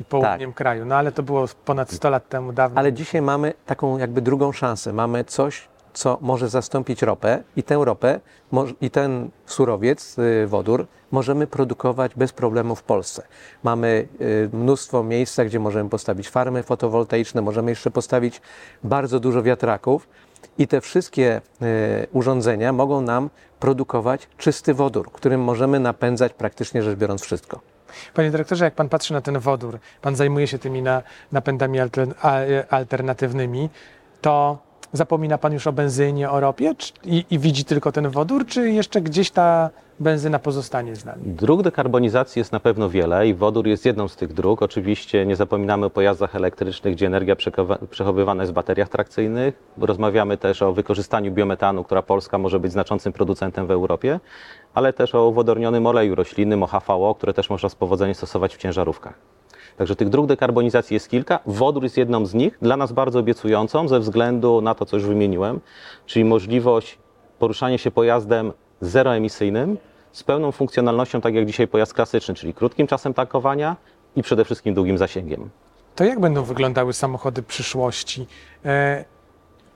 i 0.00 0.04
południem 0.04 0.52
kraju. 0.52 0.84
No 0.84 0.96
ale 0.96 1.12
to 1.12 1.22
było 1.22 1.46
ponad 1.64 1.90
100 1.90 2.10
lat 2.10 2.28
temu, 2.28 2.52
dawno. 2.52 2.78
Ale 2.78 2.92
dzisiaj 2.92 3.22
mamy 3.22 3.52
taką 3.66 3.98
jakby 3.98 4.20
drugą 4.20 4.52
szansę. 4.52 4.92
Mamy 4.92 5.24
coś, 5.24 5.68
co 5.92 6.18
może 6.20 6.48
zastąpić 6.48 7.02
ropę 7.02 7.42
i 7.56 7.62
tę 7.62 7.84
ropę 7.84 8.20
i 8.80 8.90
ten 8.90 9.30
surowiec, 9.46 10.18
y, 10.18 10.46
wodór, 10.46 10.86
możemy 11.10 11.46
produkować 11.46 12.14
bez 12.14 12.32
problemu 12.32 12.74
w 12.74 12.82
Polsce. 12.82 13.22
Mamy 13.62 14.08
y, 14.20 14.50
mnóstwo 14.52 15.02
miejsca, 15.02 15.44
gdzie 15.44 15.60
możemy 15.60 15.90
postawić 15.90 16.28
farmy 16.28 16.62
fotowoltaiczne, 16.62 17.42
możemy 17.42 17.70
jeszcze 17.70 17.90
postawić 17.90 18.40
bardzo 18.84 19.20
dużo 19.20 19.42
wiatraków 19.42 20.08
i 20.58 20.68
te 20.68 20.80
wszystkie 20.80 21.40
y, 21.62 22.06
urządzenia 22.12 22.72
mogą 22.72 23.00
nam 23.00 23.30
produkować 23.60 24.28
czysty 24.38 24.74
wodór, 24.74 25.12
którym 25.12 25.40
możemy 25.40 25.80
napędzać 25.80 26.32
praktycznie 26.32 26.82
rzecz 26.82 26.98
biorąc 26.98 27.22
wszystko. 27.22 27.60
Panie 28.14 28.30
dyrektorze, 28.30 28.64
jak 28.64 28.74
pan 28.74 28.88
patrzy 28.88 29.12
na 29.12 29.20
ten 29.20 29.38
wodór, 29.38 29.78
pan 30.02 30.16
zajmuje 30.16 30.46
się 30.46 30.58
tymi 30.58 30.82
na, 30.82 31.02
napędami 31.32 31.78
e, 31.78 31.86
alternatywnymi, 32.70 33.68
to 34.20 34.58
zapomina 34.96 35.38
pan 35.38 35.52
już 35.52 35.66
o 35.66 35.72
benzynie, 35.72 36.30
o 36.30 36.40
ropie 36.40 36.74
czy, 36.74 36.92
i, 37.04 37.24
i 37.30 37.38
widzi 37.38 37.64
tylko 37.64 37.92
ten 37.92 38.10
wodór, 38.10 38.46
czy 38.46 38.70
jeszcze 38.70 39.00
gdzieś 39.00 39.30
ta 39.30 39.70
benzyna 40.00 40.38
pozostanie 40.38 40.96
z 40.96 41.04
nami? 41.04 41.22
Dróg 41.24 41.62
dekarbonizacji 41.62 42.40
jest 42.40 42.52
na 42.52 42.60
pewno 42.60 42.90
wiele 42.90 43.28
i 43.28 43.34
wodór 43.34 43.66
jest 43.66 43.86
jedną 43.86 44.08
z 44.08 44.16
tych 44.16 44.32
dróg. 44.32 44.62
Oczywiście 44.62 45.26
nie 45.26 45.36
zapominamy 45.36 45.86
o 45.86 45.90
pojazdach 45.90 46.36
elektrycznych, 46.36 46.94
gdzie 46.94 47.06
energia 47.06 47.36
przechowywana 47.90 48.42
jest 48.42 48.52
w 48.52 48.54
bateriach 48.54 48.88
trakcyjnych. 48.88 49.54
Rozmawiamy 49.78 50.36
też 50.36 50.62
o 50.62 50.72
wykorzystaniu 50.72 51.32
biometanu, 51.32 51.84
która 51.84 52.02
Polska 52.02 52.38
może 52.38 52.60
być 52.60 52.72
znaczącym 52.72 53.12
producentem 53.12 53.66
w 53.66 53.70
Europie, 53.70 54.20
ale 54.74 54.92
też 54.92 55.14
o 55.14 55.28
uwodornionym 55.28 55.86
oleju 55.86 56.14
roślinnym, 56.14 56.62
o 56.62 56.66
HVO, 56.66 57.14
które 57.14 57.34
też 57.34 57.50
można 57.50 57.68
z 57.68 57.74
powodzeniem 57.74 58.14
stosować 58.14 58.54
w 58.54 58.58
ciężarówkach. 58.58 59.35
Także 59.76 59.96
tych 59.96 60.08
dróg 60.08 60.26
dekarbonizacji 60.26 60.94
jest 60.94 61.08
kilka. 61.08 61.38
Wodór 61.46 61.82
jest 61.82 61.96
jedną 61.96 62.26
z 62.26 62.34
nich, 62.34 62.58
dla 62.62 62.76
nas 62.76 62.92
bardzo 62.92 63.18
obiecującą 63.18 63.88
ze 63.88 64.00
względu 64.00 64.60
na 64.60 64.74
to, 64.74 64.86
co 64.86 64.96
już 64.96 65.06
wymieniłem, 65.06 65.60
czyli 66.06 66.24
możliwość 66.24 66.98
poruszania 67.38 67.78
się 67.78 67.90
pojazdem 67.90 68.52
zeroemisyjnym 68.80 69.78
z 70.12 70.22
pełną 70.22 70.52
funkcjonalnością, 70.52 71.20
tak 71.20 71.34
jak 71.34 71.46
dzisiaj 71.46 71.68
pojazd 71.68 71.94
klasyczny, 71.94 72.34
czyli 72.34 72.54
krótkim 72.54 72.86
czasem 72.86 73.14
tankowania 73.14 73.76
i 74.16 74.22
przede 74.22 74.44
wszystkim 74.44 74.74
długim 74.74 74.98
zasięgiem. 74.98 75.50
To 75.94 76.04
jak 76.04 76.20
będą 76.20 76.42
wyglądały 76.42 76.92
samochody 76.92 77.42
przyszłości? 77.42 78.26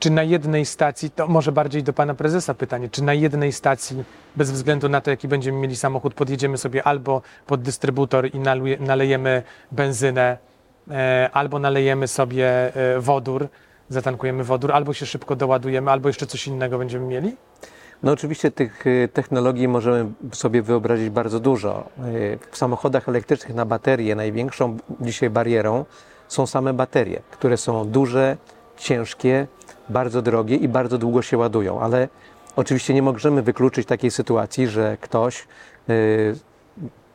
E, 0.01 0.03
czy 0.03 0.11
na 0.11 0.23
jednej 0.23 0.67
stacji, 0.67 1.11
to 1.11 1.29
może 1.29 1.53
bardziej 1.53 1.83
do 1.83 1.93
pana 1.93 2.15
prezesa 2.15 2.55
pytanie, 2.55 2.89
czy 2.89 3.05
na 3.05 3.15
jednej 3.15 3.53
stacji, 3.53 4.05
bez 4.37 4.51
względu 4.51 4.89
na 4.89 5.01
to, 5.01 5.11
jaki 5.11 5.29
będziemy 5.29 5.59
mieli 5.59 5.77
samochód, 5.77 6.15
podjedziemy 6.15 6.59
sobie 6.59 6.83
albo 6.83 7.23
pod 7.47 7.63
dystrybutor 7.63 8.27
i 8.35 8.39
nalejemy 8.81 9.43
benzynę, 9.73 10.39
e, 10.91 11.31
albo 11.33 11.59
nalejemy 11.59 12.09
sobie 12.09 12.75
e, 12.97 13.01
wodór, 13.01 13.49
zatankujemy 13.89 14.45
wodór, 14.45 14.73
albo 14.73 14.93
się 14.93 15.07
szybko 15.07 15.37
doładujemy, 15.37 15.91
albo 15.91 16.09
jeszcze 16.09 16.27
coś 16.27 16.47
innego 16.47 16.79
będziemy 16.79 17.07
mieli? 17.07 17.37
No 18.03 18.13
oczywiście 18.13 18.51
tych 18.51 18.87
y, 18.87 19.09
technologii 19.13 19.69
możemy 19.69 20.11
sobie 20.33 20.63
wyobrazić 20.63 21.11
bardzo 21.11 21.41
dużo. 21.41 21.89
W 22.51 22.57
samochodach 22.57 23.09
elektrycznych 23.09 23.55
na 23.55 23.65
baterie 23.65 24.15
największą 24.15 24.77
dzisiaj 25.01 25.31
barierą 25.31 25.85
są 26.29 26.47
same 26.47 26.73
baterie, 26.73 27.23
które 27.31 27.57
są 27.57 27.89
duże, 27.89 28.37
ciężkie, 28.77 29.47
bardzo 29.91 30.23
drogie 30.23 30.57
i 30.57 30.69
bardzo 30.69 30.99
długo 30.99 31.23
się 31.23 31.39
ładują, 31.39 31.81
ale 31.81 32.09
oczywiście 32.57 32.95
nie 32.95 33.03
możemy 33.03 33.43
wykluczyć 33.43 33.87
takiej 33.87 34.11
sytuacji, 34.11 34.67
że 34.67 34.97
ktoś 35.01 35.47
y, 35.91 36.35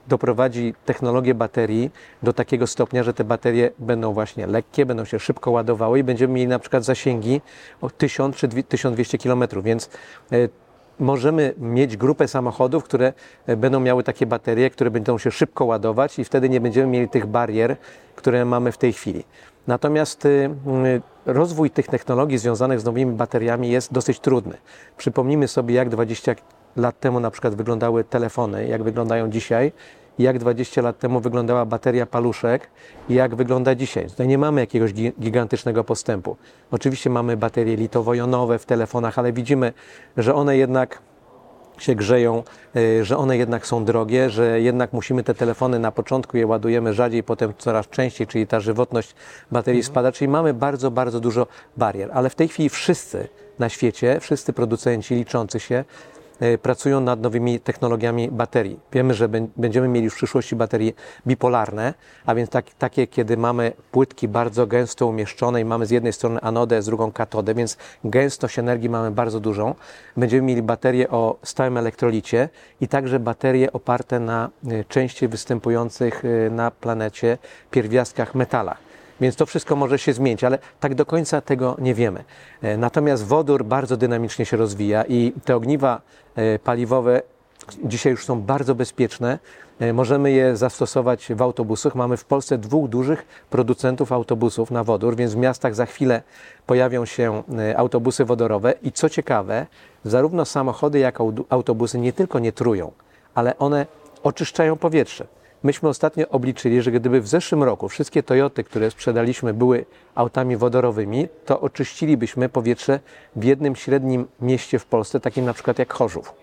doprowadzi 0.07 0.73
technologię 0.85 1.33
baterii 1.35 1.91
do 2.23 2.33
takiego 2.33 2.67
stopnia, 2.67 3.03
że 3.03 3.13
te 3.13 3.23
baterie 3.23 3.71
będą 3.79 4.13
właśnie 4.13 4.47
lekkie, 4.47 4.85
będą 4.85 5.05
się 5.05 5.19
szybko 5.19 5.51
ładowały 5.51 5.99
i 5.99 6.03
będziemy 6.03 6.33
mieli 6.33 6.47
na 6.47 6.59
przykład 6.59 6.83
zasięgi 6.83 7.41
o 7.81 7.89
1000 7.89 8.35
czy 8.35 8.47
1200 8.47 9.17
km, 9.17 9.43
więc 9.63 9.89
e, 10.31 10.49
możemy 10.99 11.53
mieć 11.57 11.97
grupę 11.97 12.27
samochodów, 12.27 12.83
które 12.83 13.13
e, 13.47 13.57
będą 13.57 13.79
miały 13.79 14.03
takie 14.03 14.25
baterie, 14.25 14.69
które 14.69 14.91
będą 14.91 15.17
się 15.17 15.31
szybko 15.31 15.65
ładować 15.65 16.19
i 16.19 16.25
wtedy 16.25 16.49
nie 16.49 16.61
będziemy 16.61 16.87
mieli 16.87 17.09
tych 17.09 17.25
barier, 17.25 17.75
które 18.15 18.45
mamy 18.45 18.71
w 18.71 18.77
tej 18.77 18.93
chwili. 18.93 19.23
Natomiast 19.67 20.25
y, 20.25 20.49
y, 20.85 21.01
rozwój 21.25 21.69
tych 21.69 21.87
technologii 21.87 22.37
związanych 22.37 22.79
z 22.79 22.85
nowymi 22.85 23.11
bateriami 23.11 23.69
jest 23.69 23.93
dosyć 23.93 24.19
trudny. 24.19 24.57
Przypomnijmy 24.97 25.47
sobie, 25.47 25.75
jak 25.75 25.89
20 25.89 26.35
lat 26.75 26.99
temu 26.99 27.19
na 27.19 27.31
przykład 27.31 27.55
wyglądały 27.55 28.03
telefony, 28.03 28.67
jak 28.67 28.83
wyglądają 28.83 29.29
dzisiaj, 29.29 29.71
jak 30.19 30.39
20 30.39 30.81
lat 30.81 30.99
temu 30.99 31.19
wyglądała 31.19 31.65
bateria 31.65 32.05
paluszek 32.05 32.69
i 33.09 33.13
jak 33.13 33.35
wygląda 33.35 33.75
dzisiaj. 33.75 34.09
Tutaj 34.09 34.27
nie 34.27 34.37
mamy 34.37 34.61
jakiegoś 34.61 34.93
gi- 34.93 35.13
gigantycznego 35.19 35.83
postępu. 35.83 36.37
Oczywiście 36.71 37.09
mamy 37.09 37.37
baterie 37.37 37.77
litowo-jonowe 37.77 38.59
w 38.59 38.65
telefonach, 38.65 39.19
ale 39.19 39.33
widzimy, 39.33 39.73
że 40.17 40.35
one 40.35 40.57
jednak 40.57 41.01
się 41.77 41.95
grzeją, 41.95 42.43
y, 42.75 43.05
że 43.05 43.17
one 43.17 43.37
jednak 43.37 43.67
są 43.67 43.85
drogie, 43.85 44.29
że 44.29 44.61
jednak 44.61 44.93
musimy 44.93 45.23
te 45.23 45.33
telefony 45.33 45.79
na 45.79 45.91
początku 45.91 46.37
je 46.37 46.47
ładujemy 46.47 46.93
rzadziej, 46.93 47.23
potem 47.23 47.53
coraz 47.57 47.89
częściej, 47.89 48.27
czyli 48.27 48.47
ta 48.47 48.59
żywotność 48.59 49.15
baterii 49.51 49.83
spada, 49.83 50.11
czyli 50.11 50.27
mamy 50.27 50.53
bardzo, 50.53 50.91
bardzo 50.91 51.19
dużo 51.19 51.47
barier. 51.77 52.09
Ale 52.13 52.29
w 52.29 52.35
tej 52.35 52.47
chwili 52.47 52.69
wszyscy 52.69 53.27
na 53.59 53.69
świecie, 53.69 54.19
wszyscy 54.19 54.53
producenci 54.53 55.15
liczący 55.15 55.59
się, 55.59 55.83
pracują 56.61 57.01
nad 57.01 57.21
nowymi 57.21 57.59
technologiami 57.59 58.31
baterii. 58.31 58.79
Wiemy, 58.91 59.13
że 59.13 59.29
bę- 59.29 59.47
będziemy 59.57 59.87
mieli 59.87 60.09
w 60.09 60.15
przyszłości 60.15 60.55
baterie 60.55 60.91
bipolarne, 61.27 61.93
a 62.25 62.35
więc 62.35 62.49
tak, 62.49 62.65
takie, 62.79 63.07
kiedy 63.07 63.37
mamy 63.37 63.71
płytki 63.91 64.27
bardzo 64.27 64.67
gęsto 64.67 65.07
umieszczone 65.07 65.61
i 65.61 65.65
mamy 65.65 65.85
z 65.85 65.91
jednej 65.91 66.13
strony 66.13 66.41
anodę, 66.41 66.81
z 66.81 66.85
drugą 66.85 67.11
katodę, 67.11 67.53
więc 67.53 67.77
gęstość 68.03 68.59
energii 68.59 68.89
mamy 68.89 69.11
bardzo 69.11 69.39
dużą. 69.39 69.75
Będziemy 70.17 70.41
mieli 70.41 70.61
baterie 70.61 71.09
o 71.09 71.37
stałym 71.43 71.77
elektrolicie 71.77 72.49
i 72.81 72.87
także 72.87 73.19
baterie 73.19 73.73
oparte 73.73 74.19
na 74.19 74.49
y, 74.71 74.85
częściej 74.89 75.29
występujących 75.29 76.25
y, 76.25 76.49
na 76.51 76.71
planecie 76.71 77.37
pierwiastkach 77.71 78.35
metalach. 78.35 78.94
Więc 79.21 79.35
to 79.35 79.45
wszystko 79.45 79.75
może 79.75 79.99
się 79.99 80.13
zmienić, 80.13 80.43
ale 80.43 80.59
tak 80.79 80.95
do 80.95 81.05
końca 81.05 81.41
tego 81.41 81.75
nie 81.79 81.93
wiemy. 81.93 82.23
E, 82.61 82.77
Natomiast 82.77 83.25
wodór 83.25 83.63
bardzo 83.65 83.97
dynamicznie 83.97 84.45
się 84.45 84.57
rozwija 84.57 85.03
i 85.03 85.33
te 85.45 85.55
ogniwa 85.55 86.01
e, 86.35 86.59
paliwowe 86.59 87.21
dzisiaj 87.83 88.11
już 88.11 88.25
są 88.25 88.41
bardzo 88.41 88.75
bezpieczne. 88.75 89.39
E, 89.79 89.93
Możemy 89.93 90.31
je 90.31 90.57
zastosować 90.57 91.27
w 91.33 91.41
autobusach. 91.41 91.95
Mamy 91.95 92.17
w 92.17 92.25
Polsce 92.25 92.57
dwóch 92.57 92.89
dużych 92.89 93.25
producentów 93.49 94.11
autobusów 94.11 94.71
na 94.71 94.83
wodór, 94.83 95.15
więc 95.15 95.33
w 95.33 95.37
miastach 95.37 95.75
za 95.75 95.85
chwilę 95.85 96.21
pojawią 96.65 97.05
się 97.05 97.43
autobusy 97.75 98.25
wodorowe. 98.25 98.73
I 98.83 98.91
co 98.91 99.09
ciekawe, 99.09 99.65
zarówno 100.03 100.45
samochody, 100.45 100.99
jak 100.99 101.19
i 101.19 101.23
autobusy 101.49 101.99
nie 101.99 102.13
tylko 102.13 102.39
nie 102.39 102.51
trują, 102.51 102.91
ale 103.35 103.57
one 103.57 103.85
oczyszczają 104.23 104.75
powietrze. 104.75 105.27
Myśmy 105.63 105.89
ostatnio 105.89 106.29
obliczyli, 106.29 106.81
że 106.81 106.91
gdyby 106.91 107.21
w 107.21 107.27
zeszłym 107.27 107.63
roku 107.63 107.89
wszystkie 107.89 108.23
Toyoty, 108.23 108.63
które 108.63 108.91
sprzedaliśmy, 108.91 109.53
były 109.53 109.85
autami 110.15 110.57
wodorowymi, 110.57 111.27
to 111.45 111.61
oczyścilibyśmy 111.61 112.49
powietrze 112.49 112.99
w 113.35 113.43
jednym 113.43 113.75
średnim 113.75 114.27
mieście 114.41 114.79
w 114.79 114.85
Polsce, 114.85 115.19
takim 115.19 115.45
na 115.45 115.53
przykład 115.53 115.79
jak 115.79 115.93
Chorzów. 115.93 116.33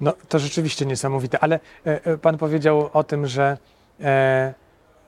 No 0.00 0.12
to 0.28 0.38
rzeczywiście 0.38 0.86
niesamowite, 0.86 1.38
ale 1.38 1.60
e, 1.86 2.04
e, 2.04 2.18
pan 2.18 2.38
powiedział 2.38 2.90
o 2.92 3.04
tym, 3.04 3.26
że 3.26 3.58
e, 4.00 4.54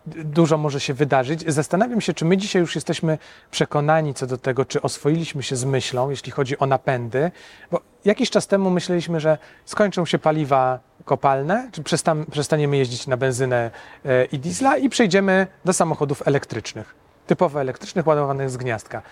dużo 0.07 0.59
może 0.59 0.81
się 0.81 0.95
wydarzyć. 0.95 1.53
Zastanawiam 1.53 2.01
się, 2.01 2.15
czy 2.15 2.25
my 2.25 2.37
dzisiaj 2.37 2.61
już 2.63 2.75
jesteśmy 2.75 3.19
przekonani 3.51 4.15
co 4.15 4.27
do 4.27 4.39
tego, 4.39 4.65
czy 4.65 4.83
oswoiliśmy 4.83 5.43
się 5.43 5.57
z 5.57 5.65
myślą, 5.65 6.11
jeśli 6.11 6.33
chodzi 6.33 6.59
o 6.59 6.67
napędy, 6.67 7.31
bo 7.71 7.81
jakiś 8.05 8.31
czas 8.31 8.47
temu 8.47 8.71
myśleliśmy, 8.71 9.21
że 9.21 9.39
skończą 9.65 10.07
się 10.07 10.19
paliwa 10.19 10.79
kopalne, 11.05 11.71
czy 11.73 11.83
przestaniemy 12.31 12.77
jeździć 12.77 13.07
na 13.07 13.17
benzynę 13.17 13.71
e, 14.05 14.25
i 14.25 14.39
diesla 14.39 14.77
i 14.77 14.89
przejdziemy 14.89 15.47
do 15.65 15.73
samochodów 15.73 16.29
elektrycznych, 16.29 16.95
typowo 17.27 17.61
elektrycznych, 17.61 18.07
ładowanych 18.07 18.51
z 18.51 18.57
gniazdka. 18.57 19.03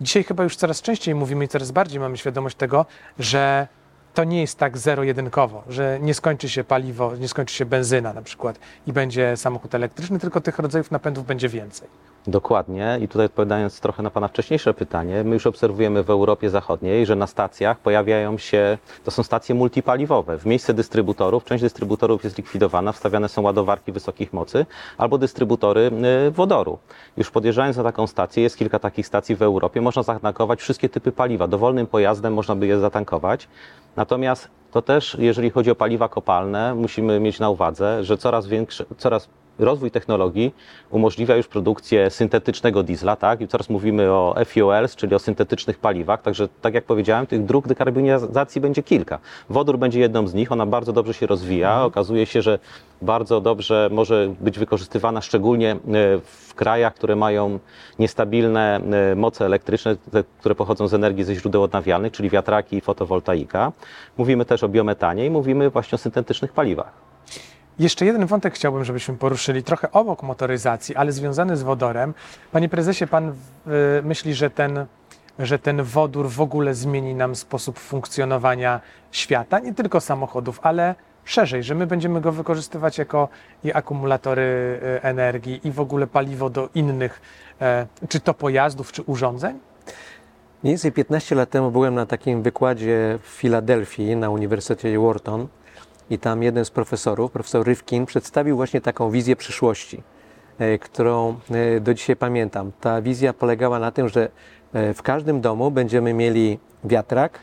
Dzisiaj 0.00 0.24
chyba 0.24 0.44
już 0.44 0.56
coraz 0.56 0.82
częściej 0.82 1.14
mówimy 1.14 1.44
i 1.44 1.48
coraz 1.48 1.70
bardziej 1.70 2.00
mamy 2.00 2.18
świadomość 2.18 2.56
tego, 2.56 2.86
że 3.18 3.68
to 4.14 4.24
nie 4.24 4.40
jest 4.40 4.58
tak 4.58 4.78
zero-jedynkowo, 4.78 5.62
że 5.68 5.98
nie 6.02 6.14
skończy 6.14 6.48
się 6.48 6.64
paliwo, 6.64 7.16
nie 7.16 7.28
skończy 7.28 7.54
się 7.54 7.64
benzyna 7.64 8.12
na 8.12 8.22
przykład 8.22 8.58
i 8.86 8.92
będzie 8.92 9.36
samochód 9.36 9.74
elektryczny, 9.74 10.18
tylko 10.18 10.40
tych 10.40 10.58
rodzajów 10.58 10.90
napędów 10.90 11.26
będzie 11.26 11.48
więcej. 11.48 11.88
Dokładnie. 12.26 12.98
I 13.02 13.08
tutaj 13.08 13.26
odpowiadając 13.26 13.80
trochę 13.80 14.02
na 14.02 14.10
Pana 14.10 14.28
wcześniejsze 14.28 14.74
pytanie, 14.74 15.24
my 15.24 15.34
już 15.34 15.46
obserwujemy 15.46 16.02
w 16.02 16.10
Europie 16.10 16.50
Zachodniej, 16.50 17.06
że 17.06 17.16
na 17.16 17.26
stacjach 17.26 17.78
pojawiają 17.78 18.38
się, 18.38 18.78
to 19.04 19.10
są 19.10 19.22
stacje 19.22 19.54
multipaliwowe. 19.54 20.38
W 20.38 20.46
miejsce 20.46 20.74
dystrybutorów, 20.74 21.44
część 21.44 21.62
dystrybutorów 21.62 22.24
jest 22.24 22.38
likwidowana, 22.38 22.92
wstawiane 22.92 23.28
są 23.28 23.42
ładowarki 23.42 23.92
wysokich 23.92 24.32
mocy 24.32 24.66
albo 24.98 25.18
dystrybutory 25.18 25.90
y, 26.28 26.30
wodoru. 26.30 26.78
Już 27.16 27.30
podjeżdżając 27.30 27.76
na 27.76 27.82
taką 27.82 28.06
stację, 28.06 28.42
jest 28.42 28.58
kilka 28.58 28.78
takich 28.78 29.06
stacji 29.06 29.36
w 29.36 29.42
Europie, 29.42 29.80
można 29.80 30.02
zatankować 30.02 30.60
wszystkie 30.60 30.88
typy 30.88 31.12
paliwa. 31.12 31.48
Dowolnym 31.48 31.86
pojazdem 31.86 32.34
można 32.34 32.56
by 32.56 32.66
je 32.66 32.78
zatankować. 32.78 33.48
Natomiast 33.96 34.48
to 34.70 34.82
też, 34.82 35.16
jeżeli 35.20 35.50
chodzi 35.50 35.70
o 35.70 35.74
paliwa 35.74 36.08
kopalne, 36.08 36.74
musimy 36.74 37.20
mieć 37.20 37.40
na 37.40 37.50
uwadze, 37.50 38.04
że 38.04 38.18
coraz 38.18 38.46
większe, 38.46 38.84
coraz 38.98 39.28
rozwój 39.64 39.90
technologii 39.90 40.54
umożliwia 40.90 41.36
już 41.36 41.48
produkcję 41.48 42.10
syntetycznego 42.10 42.82
diesla, 42.82 43.16
tak? 43.16 43.40
I 43.40 43.48
coraz 43.48 43.70
mówimy 43.70 44.10
o 44.10 44.34
FULs, 44.46 44.96
czyli 44.96 45.14
o 45.14 45.18
syntetycznych 45.18 45.78
paliwach. 45.78 46.22
Także, 46.22 46.48
tak 46.60 46.74
jak 46.74 46.84
powiedziałem, 46.84 47.26
tych 47.26 47.44
dróg 47.44 47.68
dekarbonizacji 47.68 48.60
będzie 48.60 48.82
kilka. 48.82 49.18
Wodór 49.50 49.78
będzie 49.78 50.00
jedną 50.00 50.26
z 50.26 50.34
nich, 50.34 50.52
ona 50.52 50.66
bardzo 50.66 50.92
dobrze 50.92 51.14
się 51.14 51.26
rozwija. 51.26 51.84
Okazuje 51.84 52.26
się, 52.26 52.42
że 52.42 52.58
bardzo 53.02 53.40
dobrze 53.40 53.88
może 53.92 54.34
być 54.40 54.58
wykorzystywana 54.58 55.20
szczególnie 55.20 55.72
e, 55.72 55.76
w 56.24 56.54
krajach, 56.54 56.94
które 56.94 57.16
mają 57.16 57.58
niestabilne 57.98 58.80
e, 59.12 59.14
moce 59.14 59.46
elektryczne, 59.46 59.96
te, 59.96 60.24
które 60.38 60.54
pochodzą 60.54 60.88
z 60.88 60.94
energii 60.94 61.24
ze 61.24 61.34
źródeł 61.34 61.62
odnawialnych, 61.62 62.12
czyli 62.12 62.30
wiatraki 62.30 62.76
i 62.76 62.80
fotowoltaika. 62.80 63.72
Mówimy 64.18 64.44
też 64.44 64.64
o 64.64 64.68
biometanie 64.68 65.26
i 65.26 65.30
mówimy 65.30 65.70
właśnie 65.70 65.96
o 65.96 65.98
syntetycznych 65.98 66.52
paliwach. 66.52 67.09
Jeszcze 67.78 68.06
jeden 68.06 68.26
wątek 68.26 68.54
chciałbym, 68.54 68.84
żebyśmy 68.84 69.16
poruszyli, 69.16 69.62
trochę 69.62 69.92
obok 69.92 70.22
motoryzacji, 70.22 70.96
ale 70.96 71.12
związany 71.12 71.56
z 71.56 71.62
wodorem. 71.62 72.14
Panie 72.52 72.68
prezesie, 72.68 73.06
pan 73.06 73.28
y, 73.28 73.32
myśli, 74.02 74.34
że 74.34 74.50
ten, 74.50 74.86
że 75.38 75.58
ten 75.58 75.82
wodór 75.82 76.28
w 76.28 76.40
ogóle 76.40 76.74
zmieni 76.74 77.14
nam 77.14 77.36
sposób 77.36 77.78
funkcjonowania 77.78 78.80
świata, 79.12 79.58
nie 79.58 79.74
tylko 79.74 80.00
samochodów, 80.00 80.60
ale 80.62 80.94
szerzej, 81.24 81.62
że 81.62 81.74
my 81.74 81.86
będziemy 81.86 82.20
go 82.20 82.32
wykorzystywać 82.32 82.98
jako 82.98 83.28
i 83.64 83.72
akumulatory 83.72 84.42
y, 84.42 85.02
energii, 85.02 85.60
i 85.64 85.72
w 85.72 85.80
ogóle 85.80 86.06
paliwo 86.06 86.50
do 86.50 86.68
innych, 86.74 87.20
e, 87.60 87.86
czy 88.08 88.20
to 88.20 88.34
pojazdów, 88.34 88.92
czy 88.92 89.02
urządzeń? 89.02 89.58
Mniej 90.62 90.72
więcej 90.72 90.92
15 90.92 91.34
lat 91.34 91.50
temu 91.50 91.70
byłem 91.70 91.94
na 91.94 92.06
takim 92.06 92.42
wykładzie 92.42 93.18
w 93.22 93.26
Filadelfii 93.26 94.16
na 94.16 94.30
Uniwersytecie 94.30 94.98
Wharton 94.98 95.48
i 96.10 96.18
tam 96.18 96.42
jeden 96.42 96.64
z 96.64 96.70
profesorów, 96.70 97.30
profesor 97.30 97.66
Rifkin, 97.66 98.06
przedstawił 98.06 98.56
właśnie 98.56 98.80
taką 98.80 99.10
wizję 99.10 99.36
przyszłości, 99.36 100.02
e, 100.58 100.78
którą 100.78 101.36
e, 101.50 101.80
do 101.80 101.94
dzisiaj 101.94 102.16
pamiętam. 102.16 102.72
Ta 102.80 103.02
wizja 103.02 103.32
polegała 103.32 103.78
na 103.78 103.90
tym, 103.90 104.08
że 104.08 104.28
e, 104.72 104.94
w 104.94 105.02
każdym 105.02 105.40
domu 105.40 105.70
będziemy 105.70 106.14
mieli 106.14 106.58
wiatrak, 106.84 107.38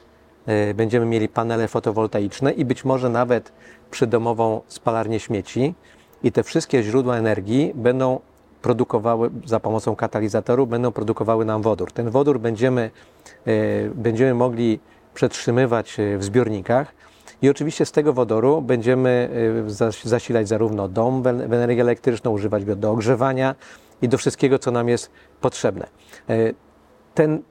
będziemy 0.75 1.06
mieli 1.06 1.30
panele 1.30 1.67
fotowoltaiczne 1.67 2.51
i 2.51 2.65
być 2.65 2.86
może 2.86 3.10
nawet 3.10 3.51
przydomową 3.91 4.62
spalarnię 4.67 5.19
śmieci 5.19 5.73
i 6.23 6.32
te 6.32 6.43
wszystkie 6.43 6.84
źródła 6.84 7.17
energii 7.17 7.71
będą 7.75 8.19
produkowały 8.62 9.30
za 9.45 9.60
pomocą 9.60 9.95
katalizatorów, 9.95 10.69
będą 10.69 10.91
produkowały 10.91 11.45
nam 11.45 11.62
wodór. 11.62 11.91
Ten 11.91 12.10
wodór 12.10 12.39
będziemy, 12.39 12.91
będziemy 13.95 14.34
mogli 14.34 14.80
przetrzymywać 15.13 15.97
w 16.17 16.23
zbiornikach 16.23 16.93
i 17.41 17.50
oczywiście 17.50 17.86
z 17.86 17.91
tego 17.91 18.13
wodoru 18.13 18.62
będziemy 18.62 19.30
zas- 19.67 20.06
zasilać 20.08 20.47
zarówno 20.47 20.88
dom 20.88 21.23
w 21.23 21.28
en- 21.28 21.50
w 21.50 21.54
energię 21.54 21.82
elektryczną, 21.82 22.32
używać 22.32 22.65
go 22.65 22.76
do 22.76 22.91
ogrzewania 22.91 23.56
i 24.02 24.10
do 24.10 24.17
wszystkiego, 24.17 24.60
co 24.60 24.71
nam 24.71 24.89
jest 24.89 25.12
potrzebne. 25.41 25.88
E, 26.30 26.36
Ten, 27.13 27.41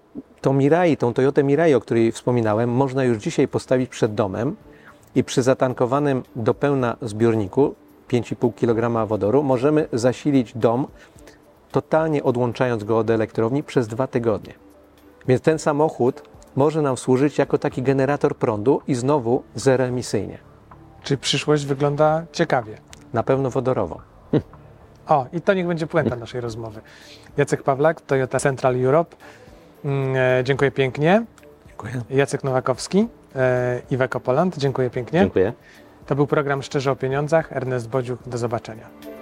tą 0.40 0.52
Mirai, 0.52 0.96
tą 0.96 1.14
Toyotę 1.14 1.44
Mirai, 1.44 1.74
o 1.74 1.80
której 1.80 2.12
wspominałem, 2.12 2.70
można 2.70 3.04
już 3.04 3.18
dzisiaj 3.18 3.48
postawić 3.48 3.90
przed 3.90 4.14
domem 4.14 4.56
i 5.14 5.24
przy 5.24 5.42
zatankowanym 5.42 6.22
do 6.36 6.54
pełna 6.54 6.96
zbiorniku 7.02 7.74
5,5 8.08 8.54
kg 8.54 9.06
wodoru 9.06 9.42
możemy 9.42 9.88
zasilić 9.92 10.52
dom, 10.58 10.86
totalnie 11.72 12.22
odłączając 12.24 12.84
go 12.84 12.98
od 12.98 13.10
elektrowni 13.10 13.62
przez 13.62 13.88
dwa 13.88 14.06
tygodnie. 14.06 14.54
Więc 15.28 15.42
ten 15.42 15.58
samochód 15.58 16.22
może 16.56 16.82
nam 16.82 16.96
służyć 16.96 17.38
jako 17.38 17.58
taki 17.58 17.82
generator 17.82 18.36
prądu 18.36 18.82
i 18.86 18.94
znowu 18.94 19.42
zeroemisyjnie. 19.54 20.38
Czy 21.02 21.16
przyszłość 21.16 21.66
wygląda 21.66 22.26
ciekawie? 22.32 22.78
Na 23.12 23.22
pewno 23.22 23.50
wodorową. 23.50 23.98
O, 25.08 25.26
i 25.32 25.40
to 25.40 25.54
niech 25.54 25.66
będzie 25.66 25.86
puenta 25.86 26.16
naszej 26.16 26.40
rozmowy. 26.40 26.80
Jacek 27.36 27.62
Pawlak, 27.62 28.00
Toyota 28.00 28.40
Central 28.40 28.84
Europe. 28.84 29.16
Mm, 29.84 30.16
e, 30.16 30.44
dziękuję 30.44 30.70
pięknie. 30.70 31.24
Dziękuję. 31.68 32.02
Jacek 32.10 32.44
Nowakowski, 32.44 33.08
e, 33.36 33.82
Iweko 33.90 34.20
Poland. 34.20 34.58
Dziękuję 34.58 34.90
pięknie. 34.90 35.20
Dziękuję. 35.20 35.52
To 36.06 36.14
był 36.14 36.26
program 36.26 36.62
Szczerze 36.62 36.90
o 36.90 36.96
Pieniądzach. 36.96 37.52
Ernest 37.52 37.88
Bodziuk, 37.88 38.20
do 38.26 38.38
zobaczenia. 38.38 39.15